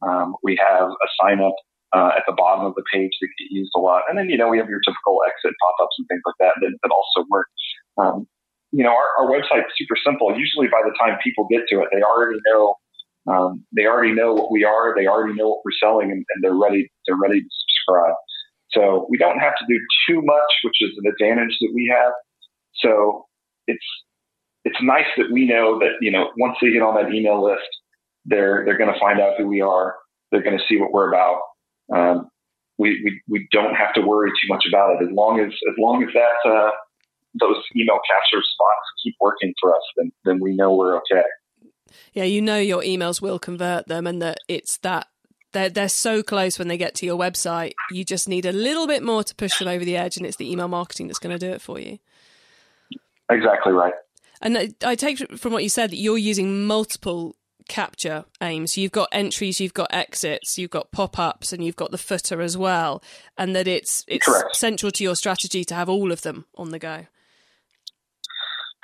Um, 0.00 0.34
we 0.42 0.56
have 0.56 0.88
a 0.88 1.08
sign 1.20 1.40
up 1.40 1.54
uh, 1.94 2.10
at 2.16 2.24
the 2.26 2.34
bottom 2.34 2.66
of 2.66 2.74
the 2.74 2.82
page 2.92 3.12
that 3.20 3.28
get 3.38 3.48
used 3.50 3.70
a 3.76 3.80
lot. 3.80 4.02
And 4.08 4.18
then, 4.18 4.28
you 4.28 4.36
know, 4.36 4.48
we 4.48 4.58
have 4.58 4.68
your 4.68 4.80
typical 4.80 5.20
exit 5.28 5.54
pop-ups 5.62 5.96
and 5.98 6.06
things 6.08 6.22
like 6.26 6.40
that 6.40 6.54
that, 6.60 6.72
that 6.82 6.90
also 6.90 7.26
work. 7.30 7.46
Um, 7.96 8.26
you 8.72 8.82
know, 8.82 8.90
our, 8.90 9.08
our 9.22 9.30
website's 9.30 9.70
super 9.78 9.94
simple. 10.04 10.34
Usually 10.36 10.66
by 10.66 10.82
the 10.82 10.92
time 10.98 11.16
people 11.22 11.46
get 11.48 11.62
to 11.70 11.80
it, 11.82 11.88
they 11.94 12.02
already 12.02 12.40
know, 12.50 12.74
um, 13.30 13.64
they 13.70 13.86
already 13.86 14.12
know 14.12 14.34
what 14.34 14.50
we 14.50 14.64
are. 14.64 14.92
They 14.96 15.06
already 15.06 15.34
know 15.34 15.48
what 15.48 15.62
we're 15.64 15.78
selling 15.78 16.10
and, 16.10 16.24
and 16.34 16.38
they're 16.42 16.58
ready, 16.58 16.90
they're 17.06 17.20
ready 17.20 17.40
to 17.40 17.46
subscribe. 17.46 18.18
So 18.72 19.06
we 19.08 19.16
don't 19.16 19.38
have 19.38 19.54
to 19.54 19.64
do 19.68 19.78
too 20.10 20.20
much, 20.26 20.50
which 20.64 20.82
is 20.82 20.90
an 20.98 21.06
advantage 21.06 21.56
that 21.60 21.70
we 21.72 21.86
have. 21.94 22.12
So 22.76 23.26
it's, 23.66 23.84
it's 24.64 24.78
nice 24.82 25.06
that 25.16 25.30
we 25.32 25.46
know 25.46 25.78
that, 25.80 25.96
you 26.00 26.10
know, 26.10 26.30
once 26.38 26.56
they 26.60 26.72
get 26.72 26.82
on 26.82 26.94
that 26.94 27.12
email 27.14 27.44
list, 27.44 27.68
they're, 28.24 28.64
they're 28.64 28.78
going 28.78 28.92
to 28.92 29.00
find 29.00 29.20
out 29.20 29.34
who 29.36 29.46
we 29.46 29.60
are. 29.60 29.96
They're 30.30 30.42
going 30.42 30.58
to 30.58 30.64
see 30.68 30.78
what 30.78 30.92
we're 30.92 31.12
about. 31.12 31.40
Um, 31.94 32.30
we, 32.78 33.00
we, 33.04 33.20
we 33.28 33.48
don't 33.52 33.74
have 33.74 33.94
to 33.94 34.00
worry 34.00 34.30
too 34.30 34.48
much 34.48 34.64
about 34.68 34.96
it 34.96 35.04
as 35.04 35.12
long 35.12 35.38
as, 35.40 35.48
as 35.48 35.74
long 35.78 36.02
as 36.02 36.08
that, 36.14 36.50
uh, 36.50 36.70
those 37.38 37.56
email 37.76 37.98
capture 38.08 38.42
spots 38.42 38.86
keep 39.02 39.14
working 39.20 39.52
for 39.60 39.74
us, 39.74 39.82
then 39.96 40.12
then 40.24 40.40
we 40.40 40.54
know 40.54 40.74
we're 40.74 40.96
okay. 40.98 41.22
Yeah, 42.12 42.24
you 42.24 42.40
know 42.40 42.58
your 42.58 42.82
emails 42.82 43.20
will 43.20 43.38
convert 43.38 43.88
them, 43.88 44.06
and 44.06 44.22
that 44.22 44.38
it's 44.48 44.78
that 44.78 45.08
they're 45.52 45.70
they're 45.70 45.88
so 45.88 46.22
close 46.22 46.58
when 46.58 46.68
they 46.68 46.78
get 46.78 46.94
to 46.96 47.06
your 47.06 47.18
website. 47.18 47.72
You 47.90 48.04
just 48.04 48.28
need 48.28 48.46
a 48.46 48.52
little 48.52 48.86
bit 48.86 49.02
more 49.02 49.24
to 49.24 49.34
push 49.34 49.58
them 49.58 49.68
over 49.68 49.84
the 49.84 49.96
edge, 49.96 50.16
and 50.16 50.26
it's 50.26 50.36
the 50.36 50.50
email 50.50 50.68
marketing 50.68 51.08
that's 51.08 51.18
going 51.18 51.36
to 51.36 51.46
do 51.46 51.52
it 51.52 51.60
for 51.60 51.78
you. 51.78 51.98
Exactly 53.30 53.72
right. 53.72 53.94
And 54.40 54.74
I 54.84 54.94
take 54.94 55.38
from 55.38 55.52
what 55.52 55.62
you 55.62 55.68
said 55.68 55.90
that 55.90 55.96
you're 55.96 56.18
using 56.18 56.64
multiple 56.64 57.36
capture 57.68 58.24
aims. 58.42 58.76
You've 58.76 58.92
got 58.92 59.08
entries, 59.12 59.60
you've 59.60 59.74
got 59.74 59.88
exits, 59.90 60.58
you've 60.58 60.70
got 60.70 60.92
pop 60.92 61.18
ups, 61.18 61.52
and 61.52 61.64
you've 61.64 61.76
got 61.76 61.90
the 61.90 61.98
footer 61.98 62.40
as 62.40 62.56
well. 62.56 63.02
And 63.38 63.56
that 63.56 63.66
it's 63.66 64.04
it's 64.06 64.26
Correct. 64.26 64.56
central 64.56 64.92
to 64.92 65.04
your 65.04 65.16
strategy 65.16 65.64
to 65.64 65.74
have 65.74 65.88
all 65.88 66.12
of 66.12 66.22
them 66.22 66.46
on 66.56 66.70
the 66.70 66.78
go. 66.78 67.06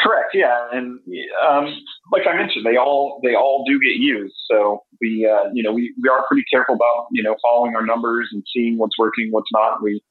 Correct. 0.00 0.31
Yeah, 0.33 0.57
and 0.72 0.98
um, 1.46 1.66
like 2.11 2.22
I 2.26 2.35
mentioned, 2.35 2.64
they 2.64 2.79
all 2.79 3.20
they 3.22 3.35
all 3.35 3.64
do 3.68 3.79
get 3.79 4.00
used. 4.00 4.35
So 4.50 4.85
we 5.00 5.29
uh, 5.31 5.50
you 5.53 5.62
know 5.62 5.72
we, 5.72 5.94
we 6.03 6.09
are 6.09 6.24
pretty 6.26 6.44
careful 6.50 6.74
about 6.74 7.09
you 7.12 7.22
know 7.22 7.37
following 7.42 7.76
our 7.76 7.85
numbers 7.85 8.29
and 8.33 8.42
seeing 8.55 8.79
what's 8.79 8.98
working, 8.98 9.29
what's 9.31 9.50
not. 9.53 9.83
We 9.83 10.03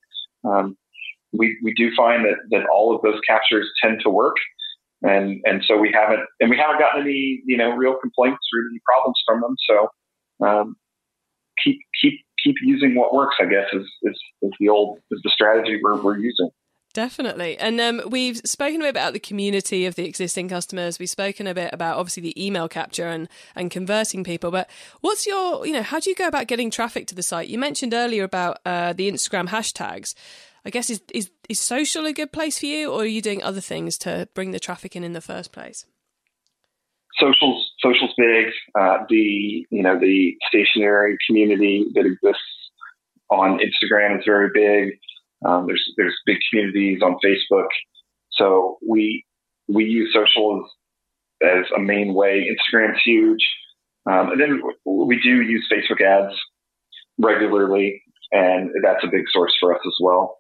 um, 0.43 0.77
we 1.33 1.57
we 1.63 1.73
do 1.73 1.89
find 1.95 2.25
that 2.25 2.37
that 2.51 2.65
all 2.71 2.95
of 2.95 3.01
those 3.01 3.19
captures 3.27 3.69
tend 3.81 4.01
to 4.03 4.09
work, 4.09 4.35
and 5.01 5.41
and 5.45 5.63
so 5.67 5.77
we 5.77 5.91
haven't 5.93 6.25
and 6.39 6.49
we 6.49 6.57
haven't 6.57 6.79
gotten 6.79 7.01
any 7.01 7.41
you 7.45 7.57
know 7.57 7.71
real 7.71 7.95
complaints 8.01 8.39
or 8.53 8.59
any 8.69 8.79
problems 8.85 9.21
from 9.25 9.41
them. 9.41 9.55
So 9.69 10.45
um, 10.45 10.75
keep 11.63 11.77
keep 12.01 12.13
keep 12.43 12.55
using 12.61 12.95
what 12.95 13.13
works. 13.13 13.35
I 13.39 13.45
guess 13.45 13.67
is 13.73 13.87
is, 14.03 14.19
is 14.41 14.51
the 14.59 14.69
old 14.69 14.99
is 15.11 15.21
the 15.23 15.31
strategy 15.33 15.79
we're 15.81 16.01
we're 16.01 16.17
using. 16.17 16.49
Definitely. 16.93 17.55
And 17.59 17.79
um, 17.79 18.01
we've 18.07 18.37
spoken 18.37 18.81
a 18.81 18.85
bit 18.85 18.89
about 18.89 19.13
the 19.13 19.19
community 19.19 19.85
of 19.85 19.93
the 19.93 20.05
existing 20.05 20.49
customers. 20.49 20.97
We've 20.97 21.09
spoken 21.09 21.45
a 21.45 21.53
bit 21.53 21.69
about 21.71 21.97
obviously 21.97 22.23
the 22.23 22.45
email 22.45 22.67
capture 22.67 23.05
and, 23.05 23.29
and 23.55 23.69
converting 23.69 24.23
people. 24.23 24.49
But 24.49 24.67
what's 25.01 25.27
your, 25.27 25.67
you 25.67 25.73
know, 25.73 25.83
how 25.83 25.99
do 25.99 26.09
you 26.09 26.15
go 26.15 26.27
about 26.27 26.47
getting 26.47 26.71
traffic 26.71 27.05
to 27.07 27.15
the 27.15 27.21
site? 27.21 27.47
You 27.47 27.59
mentioned 27.59 27.93
earlier 27.93 28.23
about 28.23 28.59
uh, 28.65 28.93
the 28.93 29.09
Instagram 29.09 29.49
hashtags. 29.49 30.15
I 30.65 30.69
guess 30.69 30.89
is, 30.89 31.01
is 31.13 31.31
is 31.47 31.59
social 31.59 32.05
a 32.05 32.13
good 32.13 32.31
place 32.31 32.59
for 32.59 32.65
you, 32.65 32.91
or 32.91 33.01
are 33.01 33.05
you 33.05 33.21
doing 33.21 33.41
other 33.43 33.61
things 33.61 33.97
to 33.99 34.27
bring 34.33 34.51
the 34.51 34.59
traffic 34.59 34.95
in 34.95 35.03
in 35.03 35.13
the 35.13 35.21
first 35.21 35.51
place? 35.51 35.85
Socials, 37.19 37.71
socials 37.81 38.11
big. 38.17 38.47
Uh, 38.79 38.99
the 39.09 39.65
you 39.69 39.83
know 39.83 39.99
the 39.99 40.35
stationery 40.47 41.17
community 41.27 41.85
that 41.93 42.05
exists 42.05 42.43
on 43.29 43.59
Instagram 43.59 44.19
is 44.19 44.25
very 44.25 44.49
big 44.53 44.99
Um, 45.45 45.67
there's 45.67 45.93
there's 45.97 46.15
big 46.25 46.37
communities 46.49 47.01
on 47.01 47.17
Facebook, 47.23 47.67
so 48.31 48.77
we 48.87 49.25
we 49.67 49.85
use 49.85 50.13
social 50.13 50.65
as, 51.41 51.49
as 51.49 51.65
a 51.75 51.79
main 51.79 52.13
way. 52.13 52.49
Instagram's 52.49 53.01
huge, 53.03 53.43
um, 54.05 54.31
and 54.31 54.41
then 54.41 54.61
we 54.85 55.19
do 55.21 55.41
use 55.41 55.67
Facebook 55.71 56.01
ads 56.01 56.35
regularly, 57.17 58.01
and 58.31 58.69
that's 58.83 59.03
a 59.03 59.07
big 59.07 59.23
source 59.31 59.53
for 59.59 59.73
us 59.73 59.81
as 59.85 59.95
well. 60.01 60.37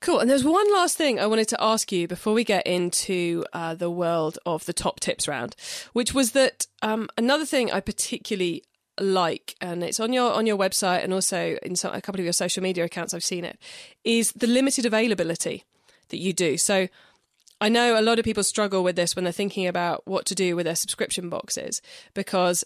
Cool. 0.00 0.20
And 0.20 0.30
there's 0.30 0.44
one 0.44 0.72
last 0.72 0.96
thing 0.96 1.18
I 1.18 1.26
wanted 1.26 1.48
to 1.48 1.62
ask 1.62 1.90
you 1.90 2.06
before 2.06 2.32
we 2.32 2.44
get 2.44 2.66
into 2.66 3.44
uh, 3.52 3.74
the 3.74 3.90
world 3.90 4.38
of 4.46 4.64
the 4.64 4.72
top 4.72 5.00
tips 5.00 5.26
round, 5.26 5.56
which 5.92 6.14
was 6.14 6.32
that 6.32 6.66
um, 6.82 7.08
another 7.18 7.44
thing 7.44 7.72
I 7.72 7.80
particularly 7.80 8.62
like, 9.00 9.56
and 9.60 9.82
it's 9.82 9.98
on 9.98 10.12
your 10.12 10.32
on 10.32 10.46
your 10.46 10.56
website 10.56 11.02
and 11.02 11.12
also 11.12 11.58
in 11.62 11.74
some, 11.74 11.94
a 11.94 12.00
couple 12.00 12.20
of 12.20 12.24
your 12.24 12.32
social 12.32 12.62
media 12.62 12.84
accounts. 12.84 13.12
I've 13.12 13.24
seen 13.24 13.44
it 13.44 13.58
is 14.04 14.32
the 14.32 14.46
limited 14.46 14.86
availability 14.86 15.64
that 16.10 16.18
you 16.18 16.32
do. 16.32 16.56
So 16.56 16.88
I 17.60 17.68
know 17.68 17.98
a 17.98 18.02
lot 18.02 18.20
of 18.20 18.24
people 18.24 18.44
struggle 18.44 18.84
with 18.84 18.94
this 18.94 19.16
when 19.16 19.24
they're 19.24 19.32
thinking 19.32 19.66
about 19.66 20.06
what 20.06 20.26
to 20.26 20.34
do 20.34 20.54
with 20.54 20.66
their 20.66 20.76
subscription 20.76 21.28
boxes 21.28 21.82
because 22.14 22.64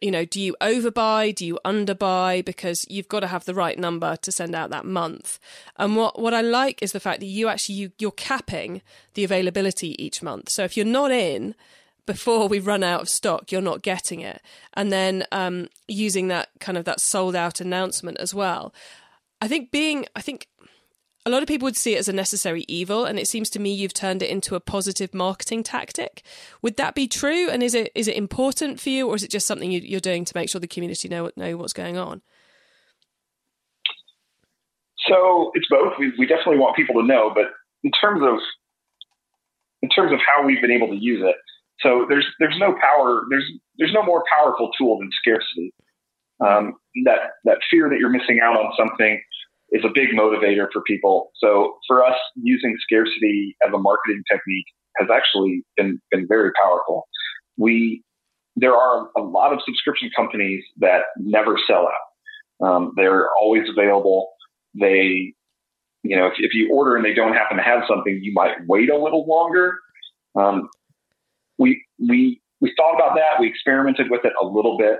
you 0.00 0.10
know, 0.10 0.24
do 0.24 0.40
you 0.40 0.56
overbuy? 0.60 1.34
Do 1.34 1.46
you 1.46 1.58
underbuy? 1.64 2.44
Because 2.44 2.84
you've 2.88 3.08
got 3.08 3.20
to 3.20 3.26
have 3.26 3.44
the 3.44 3.54
right 3.54 3.78
number 3.78 4.16
to 4.16 4.32
send 4.32 4.54
out 4.54 4.70
that 4.70 4.84
month. 4.84 5.38
And 5.76 5.96
what, 5.96 6.18
what 6.20 6.34
I 6.34 6.40
like 6.40 6.82
is 6.82 6.92
the 6.92 7.00
fact 7.00 7.20
that 7.20 7.26
you 7.26 7.48
actually, 7.48 7.76
you, 7.76 7.92
you're 7.98 8.10
capping 8.12 8.82
the 9.14 9.24
availability 9.24 10.02
each 10.02 10.22
month. 10.22 10.50
So 10.50 10.64
if 10.64 10.76
you're 10.76 10.86
not 10.86 11.10
in, 11.10 11.54
before 12.06 12.48
we 12.48 12.58
run 12.58 12.82
out 12.82 13.02
of 13.02 13.08
stock, 13.08 13.52
you're 13.52 13.60
not 13.60 13.82
getting 13.82 14.20
it. 14.20 14.40
And 14.72 14.90
then 14.90 15.24
um, 15.30 15.68
using 15.86 16.28
that 16.28 16.48
kind 16.58 16.78
of 16.78 16.84
that 16.86 17.00
sold 17.00 17.36
out 17.36 17.60
announcement 17.60 18.16
as 18.18 18.34
well. 18.34 18.72
I 19.40 19.46
think 19.46 19.70
being, 19.70 20.06
I 20.16 20.22
think 20.22 20.47
a 21.28 21.30
lot 21.30 21.42
of 21.42 21.46
people 21.46 21.66
would 21.66 21.76
see 21.76 21.94
it 21.94 21.98
as 21.98 22.08
a 22.08 22.12
necessary 22.14 22.64
evil, 22.68 23.04
and 23.04 23.18
it 23.18 23.28
seems 23.28 23.50
to 23.50 23.58
me 23.58 23.70
you've 23.70 23.92
turned 23.92 24.22
it 24.22 24.30
into 24.30 24.54
a 24.54 24.60
positive 24.60 25.12
marketing 25.12 25.62
tactic. 25.62 26.22
Would 26.62 26.78
that 26.78 26.94
be 26.94 27.06
true? 27.06 27.50
And 27.50 27.62
is 27.62 27.74
it 27.74 27.92
is 27.94 28.08
it 28.08 28.16
important 28.16 28.80
for 28.80 28.88
you, 28.88 29.06
or 29.06 29.14
is 29.14 29.22
it 29.22 29.30
just 29.30 29.46
something 29.46 29.70
you, 29.70 29.98
are 29.98 30.00
doing 30.00 30.24
to 30.24 30.32
make 30.34 30.48
sure 30.48 30.58
the 30.58 30.66
community 30.66 31.06
know 31.06 31.30
know 31.36 31.58
what's 31.58 31.74
going 31.74 31.98
on? 31.98 32.22
So 35.06 35.50
it's 35.54 35.68
both. 35.68 35.92
We, 35.98 36.14
we 36.18 36.26
definitely 36.26 36.58
want 36.58 36.76
people 36.76 36.94
to 36.98 37.06
know, 37.06 37.30
but 37.34 37.44
in 37.84 37.90
terms 37.90 38.22
of 38.22 38.38
in 39.82 39.90
terms 39.90 40.12
of 40.12 40.20
how 40.26 40.46
we've 40.46 40.62
been 40.62 40.72
able 40.72 40.88
to 40.88 40.96
use 40.96 41.22
it, 41.22 41.36
so 41.80 42.06
there's 42.08 42.26
there's 42.38 42.56
no 42.58 42.74
power 42.80 43.24
there's 43.28 43.44
there's 43.76 43.92
no 43.92 44.02
more 44.02 44.24
powerful 44.34 44.70
tool 44.78 44.98
than 44.98 45.10
scarcity. 45.20 45.74
Um, 46.40 46.76
that 47.04 47.18
that 47.44 47.58
fear 47.70 47.90
that 47.90 47.98
you're 47.98 48.08
missing 48.08 48.40
out 48.42 48.56
on 48.56 48.72
something 48.78 49.20
is 49.70 49.84
a 49.84 49.88
big 49.92 50.08
motivator 50.10 50.66
for 50.72 50.82
people. 50.82 51.30
So 51.36 51.76
for 51.86 52.04
us, 52.04 52.16
using 52.36 52.76
scarcity 52.80 53.56
as 53.66 53.72
a 53.72 53.78
marketing 53.78 54.22
technique 54.30 54.66
has 54.96 55.08
actually 55.12 55.62
been, 55.76 56.00
been 56.10 56.26
very 56.26 56.50
powerful. 56.62 57.06
We, 57.56 58.02
there 58.56 58.74
are 58.74 59.08
a 59.16 59.20
lot 59.20 59.52
of 59.52 59.60
subscription 59.64 60.10
companies 60.16 60.64
that 60.78 61.02
never 61.18 61.56
sell 61.66 61.86
out. 61.88 62.66
Um, 62.66 62.92
they're 62.96 63.28
always 63.40 63.68
available. 63.68 64.30
They, 64.74 65.34
you 66.02 66.16
know, 66.16 66.26
if, 66.26 66.34
if, 66.38 66.54
you 66.54 66.72
order 66.72 66.96
and 66.96 67.04
they 67.04 67.14
don't 67.14 67.34
happen 67.34 67.56
to 67.56 67.62
have 67.62 67.82
something, 67.88 68.18
you 68.22 68.32
might 68.32 68.54
wait 68.66 68.90
a 68.90 68.96
little 68.96 69.26
longer. 69.26 69.78
Um, 70.34 70.68
we, 71.58 71.84
we, 71.98 72.40
we 72.60 72.72
thought 72.76 72.94
about 72.94 73.14
that. 73.14 73.40
We 73.40 73.48
experimented 73.48 74.10
with 74.10 74.24
it 74.24 74.32
a 74.40 74.46
little 74.46 74.76
bit. 74.76 74.98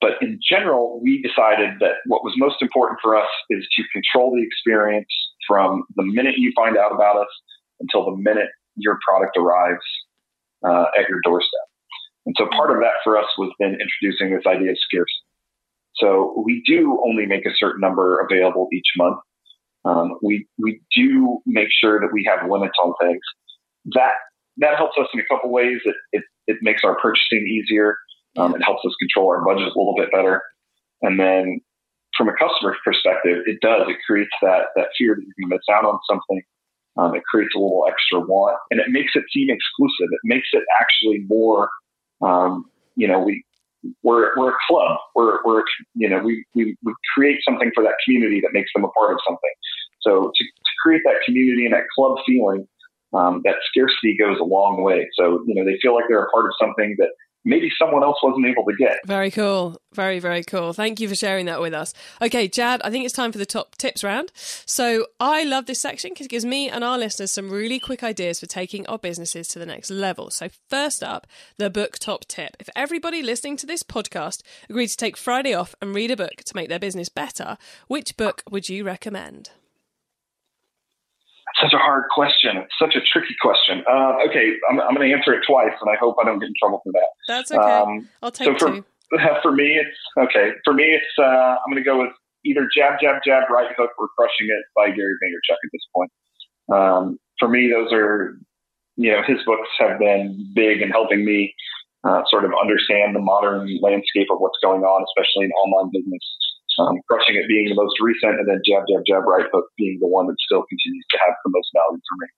But 0.00 0.20
in 0.20 0.40
general, 0.42 1.00
we 1.02 1.22
decided 1.22 1.78
that 1.80 2.02
what 2.06 2.24
was 2.24 2.34
most 2.36 2.60
important 2.60 2.98
for 3.02 3.16
us 3.16 3.28
is 3.50 3.66
to 3.76 3.82
control 3.92 4.34
the 4.34 4.42
experience 4.42 5.08
from 5.46 5.84
the 5.94 6.02
minute 6.02 6.34
you 6.38 6.52
find 6.56 6.76
out 6.76 6.92
about 6.92 7.16
us 7.16 7.28
until 7.78 8.04
the 8.04 8.16
minute 8.16 8.48
your 8.74 8.98
product 9.06 9.36
arrives 9.36 9.84
uh, 10.66 10.86
at 10.98 11.08
your 11.08 11.20
doorstep. 11.22 11.66
And 12.26 12.34
so 12.36 12.48
part 12.48 12.70
of 12.70 12.78
that 12.78 12.98
for 13.04 13.16
us 13.16 13.26
was 13.38 13.52
then 13.60 13.78
introducing 13.78 14.34
this 14.34 14.44
idea 14.46 14.72
of 14.72 14.78
scarcity. 14.78 15.22
So 15.94 16.42
we 16.44 16.62
do 16.66 17.00
only 17.06 17.24
make 17.24 17.46
a 17.46 17.54
certain 17.56 17.80
number 17.80 18.20
available 18.20 18.68
each 18.72 18.90
month. 18.96 19.18
Um, 19.84 20.18
we 20.22 20.48
we 20.58 20.82
do 20.94 21.38
make 21.46 21.68
sure 21.70 22.00
that 22.00 22.10
we 22.12 22.28
have 22.28 22.50
limits 22.50 22.74
on 22.82 22.92
things. 23.00 23.22
That 23.94 24.12
that 24.58 24.76
helps 24.76 24.96
us 25.00 25.06
in 25.14 25.20
a 25.20 25.24
couple 25.30 25.50
ways. 25.50 25.78
It, 25.84 25.94
it, 26.12 26.24
it 26.46 26.56
makes 26.60 26.82
our 26.84 26.96
purchasing 27.00 27.46
easier. 27.46 27.96
Um, 28.36 28.54
it 28.54 28.62
helps 28.62 28.84
us 28.86 28.94
control 28.98 29.30
our 29.30 29.44
budget 29.44 29.66
a 29.74 29.78
little 29.78 29.94
bit 29.96 30.10
better. 30.12 30.42
And 31.02 31.18
then 31.18 31.60
from 32.16 32.28
a 32.28 32.32
customer 32.32 32.76
perspective, 32.84 33.42
it 33.46 33.60
does. 33.60 33.88
It 33.88 33.98
creates 34.06 34.32
that, 34.42 34.72
that 34.76 34.88
fear 34.98 35.14
that 35.14 35.22
you're 35.22 35.48
going 35.48 35.50
to 35.50 35.56
miss 35.56 35.68
out 35.70 35.84
on 35.84 35.98
something. 36.10 36.42
Um, 36.96 37.14
it 37.14 37.22
creates 37.30 37.54
a 37.54 37.58
little 37.58 37.84
extra 37.88 38.20
want 38.20 38.56
and 38.70 38.80
it 38.80 38.86
makes 38.88 39.12
it 39.14 39.24
seem 39.32 39.48
exclusive. 39.50 40.08
It 40.10 40.20
makes 40.24 40.48
it 40.52 40.64
actually 40.80 41.24
more, 41.28 41.68
um, 42.24 42.64
you 42.94 43.06
know, 43.06 43.20
we, 43.20 43.44
we're, 44.02 44.32
we're 44.36 44.52
a 44.52 44.58
club. 44.66 44.96
We're, 45.14 45.44
we're, 45.44 45.62
you 45.94 46.08
know, 46.08 46.20
we, 46.20 46.44
we, 46.54 46.76
we 46.82 46.94
create 47.14 47.38
something 47.46 47.70
for 47.74 47.84
that 47.84 47.94
community 48.04 48.40
that 48.40 48.52
makes 48.52 48.70
them 48.74 48.84
a 48.84 48.88
part 48.88 49.12
of 49.12 49.18
something. 49.28 49.54
So 50.00 50.32
to, 50.34 50.44
to 50.44 50.72
create 50.82 51.02
that 51.04 51.20
community 51.26 51.66
and 51.66 51.74
that 51.74 51.84
club 51.94 52.16
feeling, 52.26 52.66
um, 53.12 53.42
that 53.44 53.56
scarcity 53.68 54.16
goes 54.18 54.38
a 54.40 54.44
long 54.44 54.82
way. 54.82 55.06
So, 55.18 55.44
you 55.46 55.54
know, 55.54 55.64
they 55.64 55.78
feel 55.82 55.94
like 55.94 56.04
they're 56.08 56.24
a 56.24 56.30
part 56.30 56.46
of 56.46 56.52
something 56.58 56.96
that 56.98 57.10
maybe 57.46 57.70
someone 57.78 58.02
else 58.02 58.18
wasn't 58.22 58.44
able 58.44 58.64
to 58.64 58.74
get. 58.76 58.98
Very 59.06 59.30
cool. 59.30 59.80
Very, 59.94 60.18
very 60.18 60.42
cool. 60.42 60.72
Thank 60.74 61.00
you 61.00 61.08
for 61.08 61.14
sharing 61.14 61.46
that 61.46 61.60
with 61.60 61.72
us. 61.72 61.94
Okay, 62.20 62.48
Chad, 62.48 62.82
I 62.82 62.90
think 62.90 63.04
it's 63.04 63.14
time 63.14 63.32
for 63.32 63.38
the 63.38 63.46
top 63.46 63.76
tips 63.76 64.04
round. 64.04 64.32
So 64.34 65.06
I 65.20 65.44
love 65.44 65.66
this 65.66 65.80
section 65.80 66.10
because 66.10 66.26
it 66.26 66.30
gives 66.30 66.44
me 66.44 66.68
and 66.68 66.84
our 66.84 66.98
listeners 66.98 67.30
some 67.30 67.48
really 67.48 67.78
quick 67.78 68.02
ideas 68.02 68.40
for 68.40 68.46
taking 68.46 68.86
our 68.88 68.98
businesses 68.98 69.48
to 69.48 69.58
the 69.58 69.64
next 69.64 69.90
level. 69.90 70.30
So, 70.30 70.48
first 70.68 71.02
up, 71.02 71.26
the 71.56 71.70
book 71.70 71.98
top 71.98 72.26
tip. 72.26 72.56
If 72.58 72.68
everybody 72.74 73.22
listening 73.22 73.56
to 73.58 73.66
this 73.66 73.84
podcast 73.84 74.42
agreed 74.68 74.88
to 74.88 74.96
take 74.96 75.16
Friday 75.16 75.54
off 75.54 75.74
and 75.80 75.94
read 75.94 76.10
a 76.10 76.16
book 76.16 76.42
to 76.44 76.56
make 76.56 76.68
their 76.68 76.80
business 76.80 77.08
better, 77.08 77.56
which 77.86 78.16
book 78.16 78.42
would 78.50 78.68
you 78.68 78.84
recommend? 78.84 79.50
Such 81.66 81.74
a 81.74 81.82
hard 81.82 82.04
question. 82.14 82.64
such 82.78 82.94
a 82.94 83.00
tricky 83.00 83.34
question. 83.40 83.82
Uh, 83.90 84.14
okay, 84.28 84.54
I'm, 84.70 84.80
I'm 84.80 84.94
going 84.94 85.08
to 85.08 85.14
answer 85.14 85.34
it 85.34 85.42
twice, 85.46 85.74
and 85.80 85.90
I 85.90 85.96
hope 85.98 86.16
I 86.20 86.24
don't 86.24 86.38
get 86.38 86.46
in 86.46 86.54
trouble 86.60 86.80
for 86.84 86.92
that. 86.92 87.08
That's 87.28 87.52
okay. 87.52 87.62
Um, 87.62 88.08
I'll 88.22 88.30
take 88.30 88.48
it. 88.48 88.60
so 88.60 88.66
for, 88.66 88.72
two. 88.76 88.84
For 89.42 89.52
me, 89.52 89.78
it's 89.78 89.98
okay. 90.18 90.50
For 90.64 90.74
me, 90.74 90.98
it's 90.98 91.14
uh, 91.16 91.22
I'm 91.22 91.70
going 91.70 91.82
to 91.82 91.86
go 91.86 92.00
with 92.00 92.10
either 92.44 92.68
jab, 92.74 92.98
jab, 93.00 93.22
jab, 93.24 93.48
right 93.48 93.70
hook, 93.78 93.90
or 93.98 94.08
crushing 94.18 94.48
it 94.50 94.64
by 94.74 94.88
Gary 94.88 95.14
Vaynerchuk 95.22 95.54
at 95.62 95.70
this 95.72 95.86
point. 95.94 96.10
Um, 96.72 97.18
for 97.38 97.48
me, 97.48 97.70
those 97.70 97.92
are 97.92 98.36
you 98.96 99.12
know 99.12 99.22
his 99.24 99.38
books 99.46 99.68
have 99.78 100.00
been 100.00 100.50
big 100.56 100.82
in 100.82 100.90
helping 100.90 101.24
me 101.24 101.54
uh, 102.02 102.22
sort 102.28 102.44
of 102.44 102.50
understand 102.60 103.14
the 103.14 103.20
modern 103.20 103.78
landscape 103.80 104.26
of 104.32 104.38
what's 104.38 104.58
going 104.60 104.82
on, 104.82 105.04
especially 105.06 105.44
in 105.44 105.52
online 105.52 105.92
business 105.92 106.22
um, 106.78 106.96
crushing 107.08 107.36
it 107.36 107.48
being 107.48 107.68
the 107.68 107.74
most 107.74 107.94
recent, 108.00 108.38
and 108.38 108.48
then 108.48 108.60
jab, 108.64 108.84
jab, 108.90 109.02
jab, 109.06 109.24
right 109.24 109.46
hook 109.52 109.66
being 109.76 109.98
the 110.00 110.08
one 110.08 110.26
that 110.26 110.36
still 110.38 110.62
continues 110.68 111.06
to 111.10 111.18
have 111.26 111.34
the 111.44 111.50
most 111.50 111.70
value 111.74 112.00
for 112.08 112.16
me. 112.20 112.28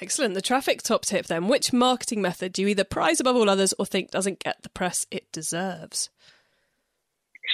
Excellent. 0.00 0.34
The 0.34 0.42
traffic 0.42 0.82
top 0.82 1.02
tip 1.02 1.26
then. 1.26 1.46
Which 1.46 1.72
marketing 1.72 2.20
method 2.20 2.52
do 2.52 2.62
you 2.62 2.68
either 2.68 2.84
prize 2.84 3.20
above 3.20 3.36
all 3.36 3.48
others 3.48 3.72
or 3.78 3.86
think 3.86 4.10
doesn't 4.10 4.42
get 4.42 4.62
the 4.62 4.68
press 4.68 5.06
it 5.10 5.30
deserves? 5.30 6.10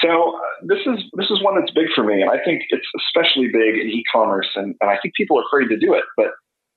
So 0.00 0.08
uh, 0.08 0.64
this 0.66 0.80
is 0.86 1.04
this 1.14 1.30
is 1.30 1.42
one 1.42 1.60
that's 1.60 1.72
big 1.72 1.88
for 1.94 2.04
me, 2.04 2.22
and 2.22 2.30
I 2.30 2.42
think 2.42 2.62
it's 2.70 2.86
especially 2.96 3.48
big 3.52 3.76
in 3.76 3.88
e-commerce, 3.90 4.48
and, 4.56 4.74
and 4.80 4.90
I 4.90 4.96
think 5.02 5.14
people 5.14 5.38
are 5.38 5.44
afraid 5.44 5.68
to 5.68 5.76
do 5.76 5.92
it. 5.92 6.04
But 6.16 6.30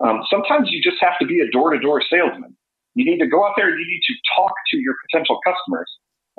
um, 0.05 0.21
sometimes 0.29 0.67
you 0.71 0.81
just 0.83 0.97
have 0.99 1.17
to 1.19 1.25
be 1.25 1.39
a 1.39 1.49
door-to-door 1.51 2.03
salesman. 2.09 2.57
You 2.95 3.05
need 3.05 3.19
to 3.19 3.27
go 3.27 3.45
out 3.45 3.53
there. 3.55 3.69
And 3.69 3.79
you 3.79 3.85
need 3.87 4.01
to 4.05 4.15
talk 4.35 4.53
to 4.71 4.77
your 4.77 4.95
potential 5.07 5.39
customers. 5.45 5.89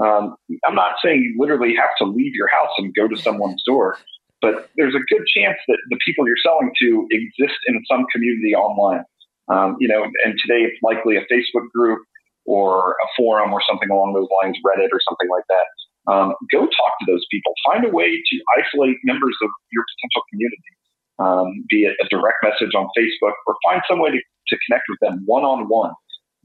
Um, 0.03 0.35
I'm 0.67 0.75
not 0.75 0.97
saying 1.05 1.23
you 1.23 1.37
literally 1.39 1.75
have 1.77 1.91
to 1.99 2.05
leave 2.05 2.35
your 2.35 2.49
house 2.49 2.71
and 2.79 2.95
go 2.95 3.07
to 3.07 3.17
someone's 3.17 3.63
door, 3.65 3.99
but 4.43 4.71
there's 4.77 4.95
a 4.95 5.05
good 5.09 5.25
chance 5.27 5.59
that 5.69 5.79
the 5.91 5.99
people 6.05 6.27
you're 6.27 6.41
selling 6.43 6.73
to 6.83 7.07
exist 7.11 7.59
in 7.67 7.81
some 7.91 8.07
community 8.13 8.55
online. 8.55 9.05
Um, 9.49 9.77
you 9.79 9.89
know, 9.89 10.03
and 10.03 10.35
today 10.41 10.65
it's 10.65 10.81
likely 10.83 11.17
a 11.17 11.25
Facebook 11.31 11.69
group 11.75 12.01
or 12.47 12.93
a 12.93 13.09
forum 13.17 13.53
or 13.53 13.61
something 13.69 13.91
along 13.91 14.15
those 14.15 14.29
lines, 14.43 14.57
Reddit 14.65 14.89
or 14.93 15.01
something 15.09 15.29
like 15.31 15.45
that. 15.49 15.67
Um, 16.07 16.35
go 16.53 16.61
talk 16.61 16.93
to 17.01 17.07
those 17.07 17.25
people. 17.31 17.53
Find 17.73 17.85
a 17.85 17.89
way 17.89 18.11
to 18.11 18.35
isolate 18.61 18.97
members 19.05 19.37
of 19.43 19.49
your 19.73 19.85
potential 19.97 20.23
community, 20.31 20.73
um, 21.19 21.65
be 21.69 21.85
it 21.89 21.97
a 22.05 22.09
direct 22.09 22.45
message 22.45 22.75
on 22.77 22.89
Facebook, 22.97 23.33
or 23.47 23.57
find 23.65 23.81
some 23.89 24.01
way 24.01 24.11
to, 24.11 24.21
to 24.21 24.57
connect 24.69 24.85
with 24.89 25.01
them 25.01 25.23
one 25.25 25.45
on 25.45 25.69
one. 25.69 25.93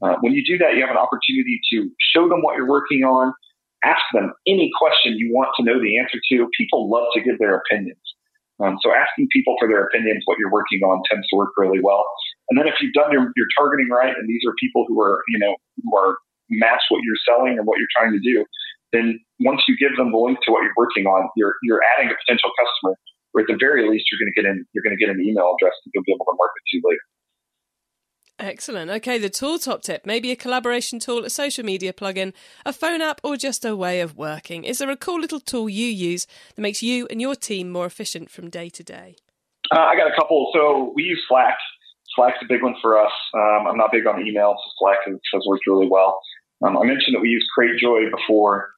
Uh, 0.02 0.16
when 0.20 0.32
you 0.32 0.42
do 0.44 0.56
that, 0.58 0.74
you 0.74 0.80
have 0.80 0.90
an 0.90 1.00
opportunity 1.00 1.60
to 1.72 1.90
show 2.00 2.28
them 2.28 2.40
what 2.42 2.56
you're 2.56 2.68
working 2.68 3.04
on, 3.04 3.32
ask 3.84 4.00
them 4.12 4.32
any 4.46 4.70
question 4.76 5.16
you 5.16 5.32
want 5.32 5.50
to 5.56 5.64
know 5.64 5.80
the 5.80 5.98
answer 5.98 6.18
to. 6.32 6.48
People 6.56 6.90
love 6.90 7.08
to 7.14 7.20
give 7.20 7.38
their 7.38 7.56
opinions. 7.56 8.00
Um, 8.60 8.76
so 8.84 8.92
asking 8.92 9.28
people 9.32 9.56
for 9.56 9.68
their 9.68 9.88
opinions, 9.88 10.20
what 10.28 10.36
you're 10.36 10.52
working 10.52 10.84
on, 10.84 11.00
tends 11.08 11.26
to 11.28 11.36
work 11.36 11.56
really 11.56 11.80
well. 11.80 12.04
And 12.48 12.60
then 12.60 12.68
if 12.68 12.76
you've 12.80 12.92
done 12.92 13.08
your, 13.12 13.32
your 13.36 13.48
targeting 13.56 13.88
right, 13.88 14.12
and 14.12 14.28
these 14.28 14.44
are 14.44 14.52
people 14.60 14.84
who 14.88 15.00
are, 15.00 15.24
you 15.28 15.38
know, 15.40 15.56
who 15.80 15.96
are 15.96 16.16
match 16.50 16.84
what 16.92 17.00
you're 17.00 17.20
selling 17.24 17.56
and 17.56 17.64
what 17.64 17.78
you're 17.80 17.92
trying 17.96 18.12
to 18.12 18.20
do, 18.20 18.44
then 18.92 19.16
once 19.40 19.64
you 19.68 19.76
give 19.80 19.96
them 19.96 20.12
the 20.12 20.18
link 20.20 20.36
to 20.44 20.52
what 20.52 20.60
you're 20.60 20.76
working 20.76 21.06
on, 21.06 21.30
you're 21.36 21.56
you're 21.62 21.80
adding 21.96 22.10
a 22.10 22.16
potential 22.26 22.50
customer 22.58 22.98
or 23.32 23.42
at 23.42 23.46
the 23.46 23.56
very 23.58 23.86
least, 23.86 24.10
you're 24.10 24.18
going 24.18 24.32
to 24.32 24.36
get 24.36 24.46
an 24.50 24.66
you're 24.74 24.82
going 24.82 24.96
to 24.96 25.00
get 25.00 25.08
an 25.08 25.22
email 25.22 25.54
address 25.54 25.74
that 25.84 25.90
you'll 25.94 26.04
be 26.04 26.12
able 26.12 26.26
to 26.26 26.34
market 26.34 26.62
to 26.66 26.76
later. 26.82 27.06
Excellent. 28.40 28.90
Okay, 28.90 29.18
the 29.18 29.28
tool 29.28 29.58
top 29.58 29.82
tip 29.82 30.06
maybe 30.06 30.30
a 30.30 30.36
collaboration 30.36 30.98
tool, 30.98 31.26
a 31.26 31.30
social 31.30 31.62
media 31.62 31.92
plugin, 31.92 32.32
a 32.64 32.72
phone 32.72 33.02
app, 33.02 33.20
or 33.22 33.36
just 33.36 33.66
a 33.66 33.76
way 33.76 34.00
of 34.00 34.16
working. 34.16 34.64
Is 34.64 34.78
there 34.78 34.90
a 34.90 34.96
cool 34.96 35.20
little 35.20 35.40
tool 35.40 35.68
you 35.68 35.86
use 35.86 36.26
that 36.54 36.62
makes 36.62 36.82
you 36.82 37.06
and 37.10 37.20
your 37.20 37.34
team 37.34 37.70
more 37.70 37.84
efficient 37.84 38.30
from 38.30 38.48
day 38.48 38.70
to 38.70 38.82
day? 38.82 39.16
Uh, 39.70 39.80
I 39.80 39.94
got 39.94 40.10
a 40.10 40.16
couple. 40.16 40.50
So 40.54 40.90
we 40.94 41.02
use 41.02 41.22
Slack. 41.28 41.56
Slack's 42.16 42.38
a 42.42 42.46
big 42.48 42.62
one 42.62 42.74
for 42.80 42.98
us. 42.98 43.12
Um, 43.34 43.66
I'm 43.68 43.76
not 43.76 43.92
big 43.92 44.06
on 44.06 44.26
email, 44.26 44.56
so 44.56 44.70
Slack 44.78 44.98
has, 45.06 45.18
has 45.34 45.44
worked 45.46 45.66
really 45.66 45.86
well. 45.88 46.18
Um, 46.64 46.78
I 46.78 46.84
mentioned 46.84 47.14
that 47.14 47.20
we 47.20 47.28
use 47.28 47.46
CrateJoy 47.56 48.10
before. 48.10 48.70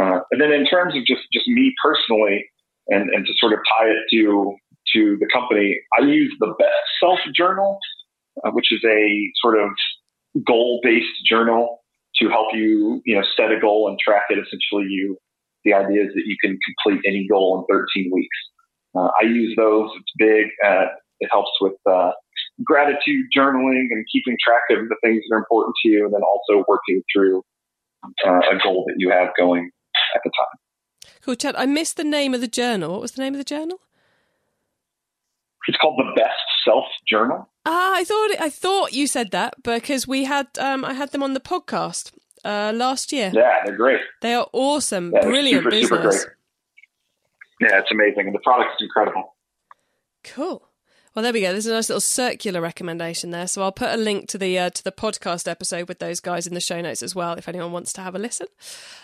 Uh, 0.00 0.20
and 0.30 0.40
then 0.40 0.52
in 0.52 0.64
terms 0.64 0.96
of 0.96 1.04
just, 1.04 1.20
just 1.32 1.46
me 1.46 1.74
personally, 1.84 2.46
and, 2.88 3.10
and 3.10 3.26
to 3.26 3.32
sort 3.38 3.52
of 3.52 3.58
tie 3.78 3.88
it 3.88 3.98
to, 4.10 4.56
to 4.94 5.16
the 5.20 5.28
company, 5.32 5.78
I 5.98 6.04
use 6.04 6.34
the 6.40 6.54
Best 6.58 6.88
Self 6.98 7.18
Journal 7.36 7.78
uh, 8.44 8.50
which 8.50 8.72
is 8.72 8.82
a 8.84 9.30
sort 9.42 9.58
of 9.58 9.70
goal-based 10.46 11.26
journal 11.28 11.82
to 12.16 12.28
help 12.28 12.48
you, 12.54 13.00
you 13.04 13.14
know, 13.14 13.22
set 13.36 13.50
a 13.50 13.60
goal 13.60 13.88
and 13.88 13.98
track 13.98 14.24
it. 14.30 14.38
Essentially, 14.38 14.86
you 14.88 15.16
the 15.64 15.74
idea 15.74 16.02
is 16.02 16.12
that 16.14 16.24
you 16.26 16.36
can 16.42 16.58
complete 16.64 17.02
any 17.06 17.26
goal 17.28 17.64
in 17.68 17.74
13 17.74 18.10
weeks. 18.12 18.36
Uh, 18.96 19.08
I 19.20 19.24
use 19.26 19.54
those. 19.56 19.90
It's 19.96 20.12
big. 20.18 20.46
Uh, 20.64 20.86
it 21.20 21.28
helps 21.30 21.52
with 21.60 21.74
uh, 21.88 22.10
gratitude 22.64 23.26
journaling 23.36 23.86
and 23.90 24.04
keeping 24.12 24.36
track 24.44 24.62
of 24.70 24.88
the 24.88 24.96
things 25.02 25.22
that 25.28 25.36
are 25.36 25.38
important 25.38 25.74
to 25.82 25.88
you, 25.88 26.04
and 26.04 26.12
then 26.12 26.22
also 26.22 26.64
working 26.68 27.02
through 27.14 27.42
uh, 28.26 28.40
a 28.50 28.58
goal 28.62 28.84
that 28.88 28.94
you 28.98 29.10
have 29.10 29.28
going 29.38 29.70
at 30.14 30.20
the 30.24 30.30
time. 30.30 31.10
Cool, 31.24 31.36
Chad. 31.36 31.54
I 31.56 31.66
missed 31.66 31.96
the 31.96 32.04
name 32.04 32.34
of 32.34 32.40
the 32.40 32.48
journal. 32.48 32.92
What 32.92 33.02
was 33.02 33.12
the 33.12 33.22
name 33.22 33.34
of 33.34 33.38
the 33.38 33.44
journal? 33.44 33.78
It's 35.68 35.78
called 35.78 35.98
the 35.98 36.20
Best 36.20 36.41
Self 36.64 36.84
Journal. 37.06 37.48
Ah, 37.64 37.94
I 37.94 38.04
thought 38.04 38.30
I 38.40 38.50
thought 38.50 38.92
you 38.92 39.06
said 39.06 39.30
that 39.30 39.54
because 39.62 40.08
we 40.08 40.24
had 40.24 40.48
um, 40.58 40.84
I 40.84 40.94
had 40.94 41.10
them 41.12 41.22
on 41.22 41.34
the 41.34 41.40
podcast 41.40 42.12
uh, 42.44 42.72
last 42.74 43.12
year. 43.12 43.30
Yeah, 43.32 43.64
they're 43.64 43.76
great. 43.76 44.00
They 44.20 44.34
are 44.34 44.48
awesome, 44.52 45.12
yeah, 45.12 45.20
brilliant 45.22 45.64
super, 45.64 45.70
business. 45.70 45.88
Super 45.88 46.36
great. 47.60 47.70
Yeah, 47.70 47.78
it's 47.78 47.92
amazing, 47.92 48.26
and 48.26 48.34
the 48.34 48.40
product 48.40 48.70
is 48.80 48.86
incredible. 48.86 49.36
Cool. 50.24 50.68
Well, 51.14 51.22
there 51.22 51.32
we 51.34 51.42
go. 51.42 51.52
There's 51.52 51.66
a 51.66 51.72
nice 51.72 51.90
little 51.90 52.00
circular 52.00 52.62
recommendation 52.62 53.32
there. 53.32 53.46
So 53.46 53.62
I'll 53.62 53.70
put 53.70 53.92
a 53.92 53.98
link 53.98 54.28
to 54.30 54.38
the 54.38 54.58
uh, 54.58 54.70
to 54.70 54.82
the 54.82 54.92
podcast 54.92 55.46
episode 55.46 55.86
with 55.86 55.98
those 55.98 56.20
guys 56.20 56.46
in 56.46 56.54
the 56.54 56.60
show 56.60 56.80
notes 56.80 57.02
as 57.02 57.14
well, 57.14 57.34
if 57.34 57.48
anyone 57.48 57.70
wants 57.70 57.92
to 57.94 58.00
have 58.00 58.14
a 58.14 58.18
listen. 58.18 58.46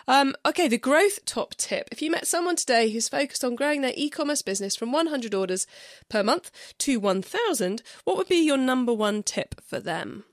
Um, 0.06 0.34
okay, 0.46 0.68
the 0.68 0.78
growth 0.78 1.26
top 1.26 1.54
tip. 1.56 1.86
If 1.92 2.00
you 2.00 2.10
met 2.10 2.26
someone 2.26 2.56
today 2.56 2.90
who's 2.90 3.10
focused 3.10 3.44
on 3.44 3.56
growing 3.56 3.82
their 3.82 3.92
e-commerce 3.94 4.40
business 4.40 4.74
from 4.74 4.90
100 4.90 5.34
orders 5.34 5.66
per 6.08 6.22
month 6.22 6.50
to 6.78 6.98
1,000, 6.98 7.82
what 8.04 8.16
would 8.16 8.28
be 8.28 8.36
your 8.36 8.56
number 8.56 8.94
one 8.94 9.22
tip 9.22 9.60
for 9.60 9.78
them? 9.78 10.24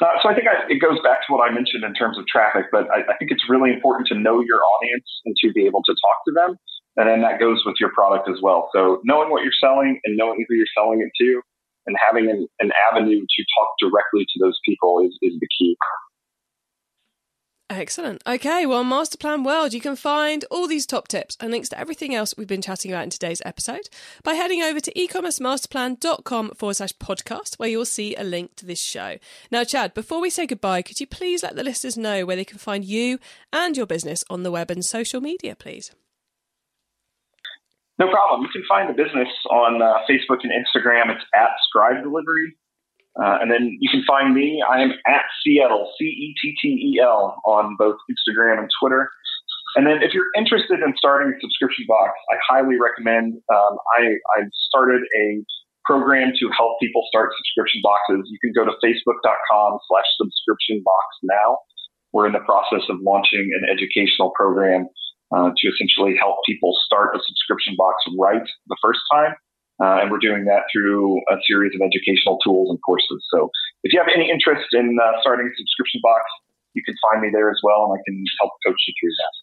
Uh, 0.00 0.06
so 0.22 0.28
I 0.30 0.34
think 0.34 0.46
I, 0.46 0.70
it 0.70 0.78
goes 0.78 0.98
back 1.02 1.26
to 1.26 1.32
what 1.32 1.42
I 1.42 1.52
mentioned 1.52 1.82
in 1.82 1.94
terms 1.94 2.16
of 2.16 2.26
traffic, 2.26 2.66
but 2.70 2.86
I, 2.90 3.00
I 3.12 3.16
think 3.18 3.32
it's 3.32 3.44
really 3.48 3.72
important 3.72 4.06
to 4.08 4.14
know 4.14 4.40
your 4.40 4.60
audience 4.62 5.06
and 5.24 5.34
to 5.42 5.52
be 5.52 5.66
able 5.66 5.82
to 5.82 5.92
talk 5.92 6.24
to 6.26 6.32
them. 6.32 6.58
And 6.96 7.08
then 7.08 7.22
that 7.22 7.40
goes 7.40 7.62
with 7.64 7.76
your 7.80 7.90
product 7.92 8.28
as 8.28 8.36
well. 8.42 8.68
So 8.74 9.00
knowing 9.04 9.30
what 9.30 9.42
you're 9.42 9.52
selling 9.60 9.98
and 10.04 10.16
knowing 10.16 10.44
who 10.46 10.54
you're 10.54 10.66
selling 10.76 11.00
it 11.00 11.10
to 11.24 11.40
and 11.86 11.96
having 11.98 12.30
an, 12.30 12.46
an 12.60 12.70
avenue 12.92 13.20
to 13.20 13.44
talk 13.58 13.68
directly 13.80 14.24
to 14.24 14.38
those 14.40 14.58
people 14.64 15.00
is, 15.04 15.16
is 15.22 15.38
the 15.40 15.48
key. 15.58 15.76
Excellent. 17.70 18.22
Okay, 18.26 18.66
well, 18.66 18.84
Master 18.84 19.16
Plan 19.16 19.44
World, 19.44 19.72
you 19.72 19.80
can 19.80 19.96
find 19.96 20.44
all 20.50 20.68
these 20.68 20.84
top 20.84 21.08
tips 21.08 21.38
and 21.40 21.50
links 21.50 21.70
to 21.70 21.78
everything 21.78 22.14
else 22.14 22.34
we've 22.36 22.46
been 22.46 22.60
chatting 22.60 22.92
about 22.92 23.04
in 23.04 23.10
today's 23.10 23.40
episode 23.46 23.88
by 24.22 24.34
heading 24.34 24.60
over 24.60 24.78
to 24.78 24.92
ecommercemasterplan.com 24.92 26.50
forward 26.50 26.74
slash 26.74 26.92
podcast, 27.00 27.54
where 27.54 27.70
you'll 27.70 27.86
see 27.86 28.14
a 28.14 28.24
link 28.24 28.56
to 28.56 28.66
this 28.66 28.82
show. 28.82 29.16
Now, 29.50 29.64
Chad, 29.64 29.94
before 29.94 30.20
we 30.20 30.28
say 30.28 30.46
goodbye, 30.46 30.82
could 30.82 31.00
you 31.00 31.06
please 31.06 31.42
let 31.42 31.56
the 31.56 31.64
listeners 31.64 31.96
know 31.96 32.26
where 32.26 32.36
they 32.36 32.44
can 32.44 32.58
find 32.58 32.84
you 32.84 33.18
and 33.54 33.74
your 33.74 33.86
business 33.86 34.22
on 34.28 34.42
the 34.42 34.50
web 34.50 34.70
and 34.70 34.84
social 34.84 35.22
media, 35.22 35.56
please? 35.56 35.92
No 37.98 38.10
problem. 38.10 38.42
You 38.42 38.48
can 38.48 38.64
find 38.68 38.88
the 38.88 38.96
business 38.96 39.28
on 39.50 39.82
uh, 39.82 40.00
Facebook 40.08 40.40
and 40.42 40.52
Instagram. 40.52 41.12
It's 41.12 41.24
at 41.34 41.50
Scribe 41.68 42.02
Delivery. 42.02 42.56
Uh, 43.12 43.36
and 43.44 43.50
then 43.50 43.76
you 43.80 43.90
can 43.90 44.02
find 44.08 44.34
me. 44.34 44.64
I 44.64 44.80
am 44.80 44.92
at 45.06 45.24
cettel, 45.44 45.84
C 45.98 46.04
E 46.04 46.34
T 46.40 46.56
T 46.60 46.68
E 46.68 47.00
L, 47.02 47.36
on 47.44 47.76
both 47.78 47.96
Instagram 48.08 48.58
and 48.58 48.70
Twitter. 48.80 49.10
And 49.76 49.86
then 49.86 50.02
if 50.02 50.12
you're 50.12 50.32
interested 50.36 50.80
in 50.80 50.94
starting 50.96 51.32
a 51.32 51.36
subscription 51.40 51.84
box, 51.88 52.12
I 52.32 52.36
highly 52.40 52.80
recommend. 52.80 53.40
Um, 53.52 53.76
I, 53.96 54.16
I 54.36 54.48
started 54.68 55.02
a 55.02 55.44
program 55.84 56.32
to 56.40 56.48
help 56.56 56.80
people 56.80 57.04
start 57.08 57.32
subscription 57.36 57.80
boxes. 57.82 58.28
You 58.28 58.38
can 58.40 58.52
go 58.56 58.64
to 58.64 58.72
facebook.com 58.80 59.78
slash 59.88 60.08
subscription 60.16 60.82
box 60.84 61.06
now. 61.22 61.58
We're 62.12 62.26
in 62.26 62.32
the 62.32 62.44
process 62.44 62.84
of 62.88 62.96
launching 63.00 63.48
an 63.56 63.68
educational 63.68 64.32
program 64.36 64.88
uh, 65.34 65.50
to 65.56 65.64
essentially 65.68 66.14
help 66.16 66.36
people 66.46 66.72
start 66.84 67.16
a 67.16 67.20
subscription 67.24 67.74
box 67.76 67.96
right 68.18 68.44
the 68.68 68.76
first 68.82 69.00
time. 69.12 69.34
Uh, 69.82 69.98
and 70.04 70.12
we're 70.12 70.22
doing 70.22 70.44
that 70.44 70.62
through 70.70 71.18
a 71.32 71.36
series 71.48 71.72
of 71.74 71.80
educational 71.82 72.38
tools 72.44 72.70
and 72.70 72.78
courses. 72.86 73.18
So 73.34 73.50
if 73.82 73.92
you 73.92 73.98
have 73.98 74.12
any 74.14 74.30
interest 74.30 74.68
in 74.72 74.94
uh, 75.00 75.18
starting 75.20 75.48
a 75.48 75.54
subscription 75.58 75.98
box, 76.04 76.22
you 76.74 76.82
can 76.84 76.94
find 77.10 77.20
me 77.20 77.28
there 77.32 77.50
as 77.50 77.58
well, 77.64 77.90
and 77.90 77.98
I 77.98 78.00
can 78.06 78.22
help 78.40 78.52
coach 78.64 78.78
you 78.86 78.94
through 79.00 79.14
that. 79.18 79.34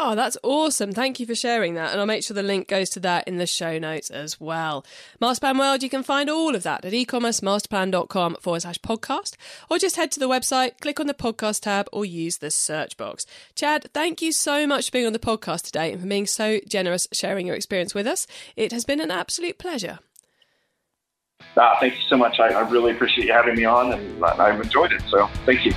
Oh, 0.00 0.14
that's 0.14 0.36
awesome. 0.44 0.92
Thank 0.92 1.18
you 1.18 1.26
for 1.26 1.34
sharing 1.34 1.74
that. 1.74 1.90
And 1.90 1.98
I'll 1.98 2.06
make 2.06 2.22
sure 2.22 2.32
the 2.32 2.40
link 2.40 2.68
goes 2.68 2.88
to 2.90 3.00
that 3.00 3.26
in 3.26 3.38
the 3.38 3.48
show 3.48 3.80
notes 3.80 4.10
as 4.10 4.40
well. 4.40 4.86
Masterplan 5.20 5.58
World, 5.58 5.82
you 5.82 5.90
can 5.90 6.04
find 6.04 6.30
all 6.30 6.54
of 6.54 6.62
that 6.62 6.84
at 6.84 6.92
ecommercemasterplan.com 6.92 8.36
forward 8.36 8.62
slash 8.62 8.78
podcast, 8.78 9.34
or 9.68 9.76
just 9.76 9.96
head 9.96 10.12
to 10.12 10.20
the 10.20 10.28
website, 10.28 10.78
click 10.80 11.00
on 11.00 11.08
the 11.08 11.14
podcast 11.14 11.62
tab, 11.62 11.88
or 11.92 12.04
use 12.04 12.38
the 12.38 12.52
search 12.52 12.96
box. 12.96 13.26
Chad, 13.56 13.90
thank 13.92 14.22
you 14.22 14.30
so 14.30 14.68
much 14.68 14.86
for 14.86 14.92
being 14.92 15.06
on 15.06 15.12
the 15.12 15.18
podcast 15.18 15.62
today 15.62 15.90
and 15.90 16.00
for 16.00 16.06
being 16.06 16.28
so 16.28 16.60
generous 16.68 17.08
sharing 17.12 17.48
your 17.48 17.56
experience 17.56 17.92
with 17.92 18.06
us. 18.06 18.28
It 18.54 18.70
has 18.70 18.84
been 18.84 19.00
an 19.00 19.10
absolute 19.10 19.58
pleasure. 19.58 19.98
Ah, 21.56 21.76
thank 21.80 21.94
you 21.94 22.02
so 22.08 22.16
much. 22.16 22.38
I, 22.38 22.50
I 22.50 22.68
really 22.70 22.92
appreciate 22.92 23.26
you 23.26 23.32
having 23.32 23.56
me 23.56 23.64
on, 23.64 23.92
and 23.92 24.24
I've 24.24 24.60
enjoyed 24.60 24.92
it. 24.92 25.02
So 25.10 25.26
thank 25.44 25.66
you. 25.66 25.72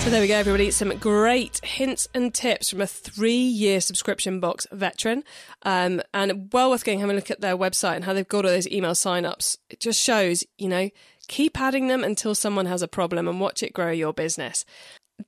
So 0.00 0.08
there 0.08 0.22
we 0.22 0.28
go, 0.28 0.38
everybody. 0.38 0.70
Some 0.70 0.96
great 0.96 1.62
hints 1.62 2.08
and 2.14 2.32
tips 2.32 2.70
from 2.70 2.80
a 2.80 2.86
three-year 2.86 3.82
subscription 3.82 4.40
box 4.40 4.66
veteran, 4.72 5.24
um, 5.62 6.00
and 6.14 6.50
well 6.54 6.70
worth 6.70 6.84
going 6.84 7.00
having 7.00 7.14
a 7.14 7.16
look 7.16 7.30
at 7.30 7.42
their 7.42 7.56
website 7.56 7.96
and 7.96 8.04
how 8.06 8.14
they've 8.14 8.26
got 8.26 8.46
all 8.46 8.50
those 8.50 8.66
email 8.66 8.94
sign-ups. 8.94 9.58
It 9.68 9.78
just 9.78 10.00
shows, 10.00 10.42
you 10.56 10.68
know, 10.68 10.88
keep 11.28 11.60
adding 11.60 11.88
them 11.88 12.02
until 12.02 12.34
someone 12.34 12.64
has 12.64 12.80
a 12.80 12.88
problem 12.88 13.28
and 13.28 13.40
watch 13.40 13.62
it 13.62 13.74
grow 13.74 13.90
your 13.90 14.14
business. 14.14 14.64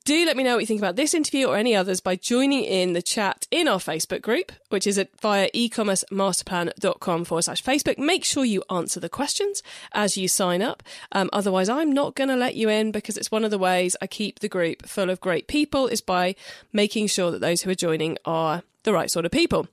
Do 0.05 0.25
let 0.25 0.37
me 0.37 0.43
know 0.43 0.55
what 0.55 0.61
you 0.61 0.65
think 0.67 0.79
about 0.79 0.95
this 0.95 1.13
interview 1.13 1.47
or 1.47 1.55
any 1.55 1.75
others 1.75 2.01
by 2.01 2.15
joining 2.15 2.63
in 2.63 2.93
the 2.93 3.01
chat 3.01 3.47
in 3.51 3.67
our 3.67 3.79
Facebook 3.79 4.21
group, 4.21 4.51
which 4.69 4.87
is 4.87 4.97
at 4.97 5.09
via 5.19 5.49
ecommercemasterplan.com 5.51 7.25
forward 7.25 7.41
slash 7.43 7.63
Facebook. 7.63 7.97
Make 7.97 8.23
sure 8.23 8.45
you 8.45 8.63
answer 8.69 8.99
the 8.99 9.09
questions 9.09 9.61
as 9.91 10.17
you 10.17 10.27
sign 10.27 10.61
up. 10.61 10.83
Um, 11.11 11.29
otherwise, 11.31 11.69
I'm 11.69 11.91
not 11.91 12.15
going 12.15 12.29
to 12.29 12.35
let 12.35 12.55
you 12.55 12.69
in 12.69 12.91
because 12.91 13.17
it's 13.17 13.31
one 13.31 13.43
of 13.43 13.51
the 13.51 13.57
ways 13.57 13.95
I 14.01 14.07
keep 14.07 14.39
the 14.39 14.49
group 14.49 14.85
full 14.85 15.09
of 15.09 15.19
great 15.19 15.47
people 15.47 15.87
is 15.87 16.01
by 16.01 16.35
making 16.71 17.07
sure 17.07 17.31
that 17.31 17.41
those 17.41 17.61
who 17.61 17.69
are 17.69 17.75
joining 17.75 18.17
are 18.25 18.63
the 18.83 18.93
right 18.93 19.11
sort 19.11 19.25
of 19.25 19.31
people. 19.31 19.67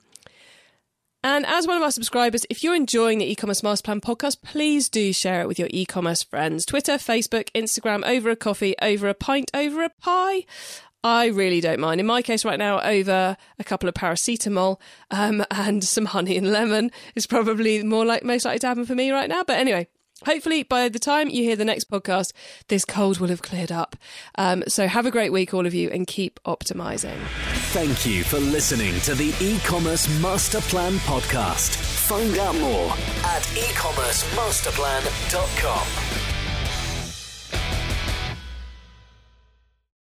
And 1.23 1.45
as 1.45 1.67
one 1.67 1.77
of 1.77 1.83
our 1.83 1.91
subscribers, 1.91 2.47
if 2.49 2.65
you're 2.65 2.75
enjoying 2.75 3.19
the 3.19 3.31
e-commerce 3.31 3.63
master 3.63 3.85
plan 3.85 4.01
podcast, 4.01 4.41
please 4.43 4.89
do 4.89 5.13
share 5.13 5.43
it 5.43 5.49
with 5.49 5.59
your 5.59 5.69
e-commerce 5.71 6.23
friends. 6.23 6.65
Twitter, 6.65 6.95
Facebook, 6.95 7.51
Instagram, 7.55 8.07
over 8.07 8.31
a 8.31 8.37
coffee, 8.37 8.75
over 8.81 9.07
a 9.07 9.15
pint, 9.15 9.51
over 9.53 9.83
a 9.83 9.91
pie. 9.91 10.47
I 11.05 11.27
really 11.27 11.61
don't 11.61 11.81
mind. 11.81 12.01
In 12.01 12.07
my 12.07 12.23
case, 12.23 12.45
right 12.45 12.59
now, 12.59 12.81
over 12.81 13.37
a 13.59 13.65
couple 13.65 13.89
of 13.89 13.95
paracetamol 13.95 14.81
um, 15.11 15.45
and 15.51 15.85
some 15.85 16.07
honey 16.07 16.39
and 16.39 16.53
lemon 16.53 16.91
is 17.15 17.27
probably 17.27 17.83
more 17.83 18.07
like 18.07 18.25
most 18.25 18.47
likely 18.47 18.61
to 18.61 18.69
happen 18.69 18.87
for 18.87 18.95
me 18.95 19.11
right 19.11 19.29
now. 19.29 19.45
But 19.45 19.59
anyway, 19.59 19.89
Hopefully, 20.27 20.63
by 20.63 20.89
the 20.89 20.99
time 20.99 21.29
you 21.29 21.43
hear 21.43 21.57
the 21.57 21.65
next 21.65 21.91
podcast, 21.91 22.33
this 22.69 22.85
cold 22.85 23.19
will 23.21 23.29
have 23.29 23.43
cleared 23.43 23.73
up. 23.73 23.97
Um, 24.37 24.63
so, 24.69 24.87
have 24.87 25.07
a 25.07 25.11
great 25.11 25.33
week, 25.33 25.53
all 25.55 25.67
of 25.67 25.75
you, 25.75 25.91
and 25.91 26.07
keep 26.07 26.39
optimizing. 26.45 27.19
Thank 27.73 28.07
you 28.07 28.23
for 28.25 28.39
listening 28.39 29.01
to 29.01 29.15
the 29.15 29.35
e 29.41 29.59
commerce 29.61 30.09
master 30.21 30.61
plan 30.63 30.95
podcast. 31.01 31.77
Find 31.77 32.39
out 32.39 32.57
more 32.57 32.91
at 33.25 33.43
ecommercemasterplan.com. 33.43 36.10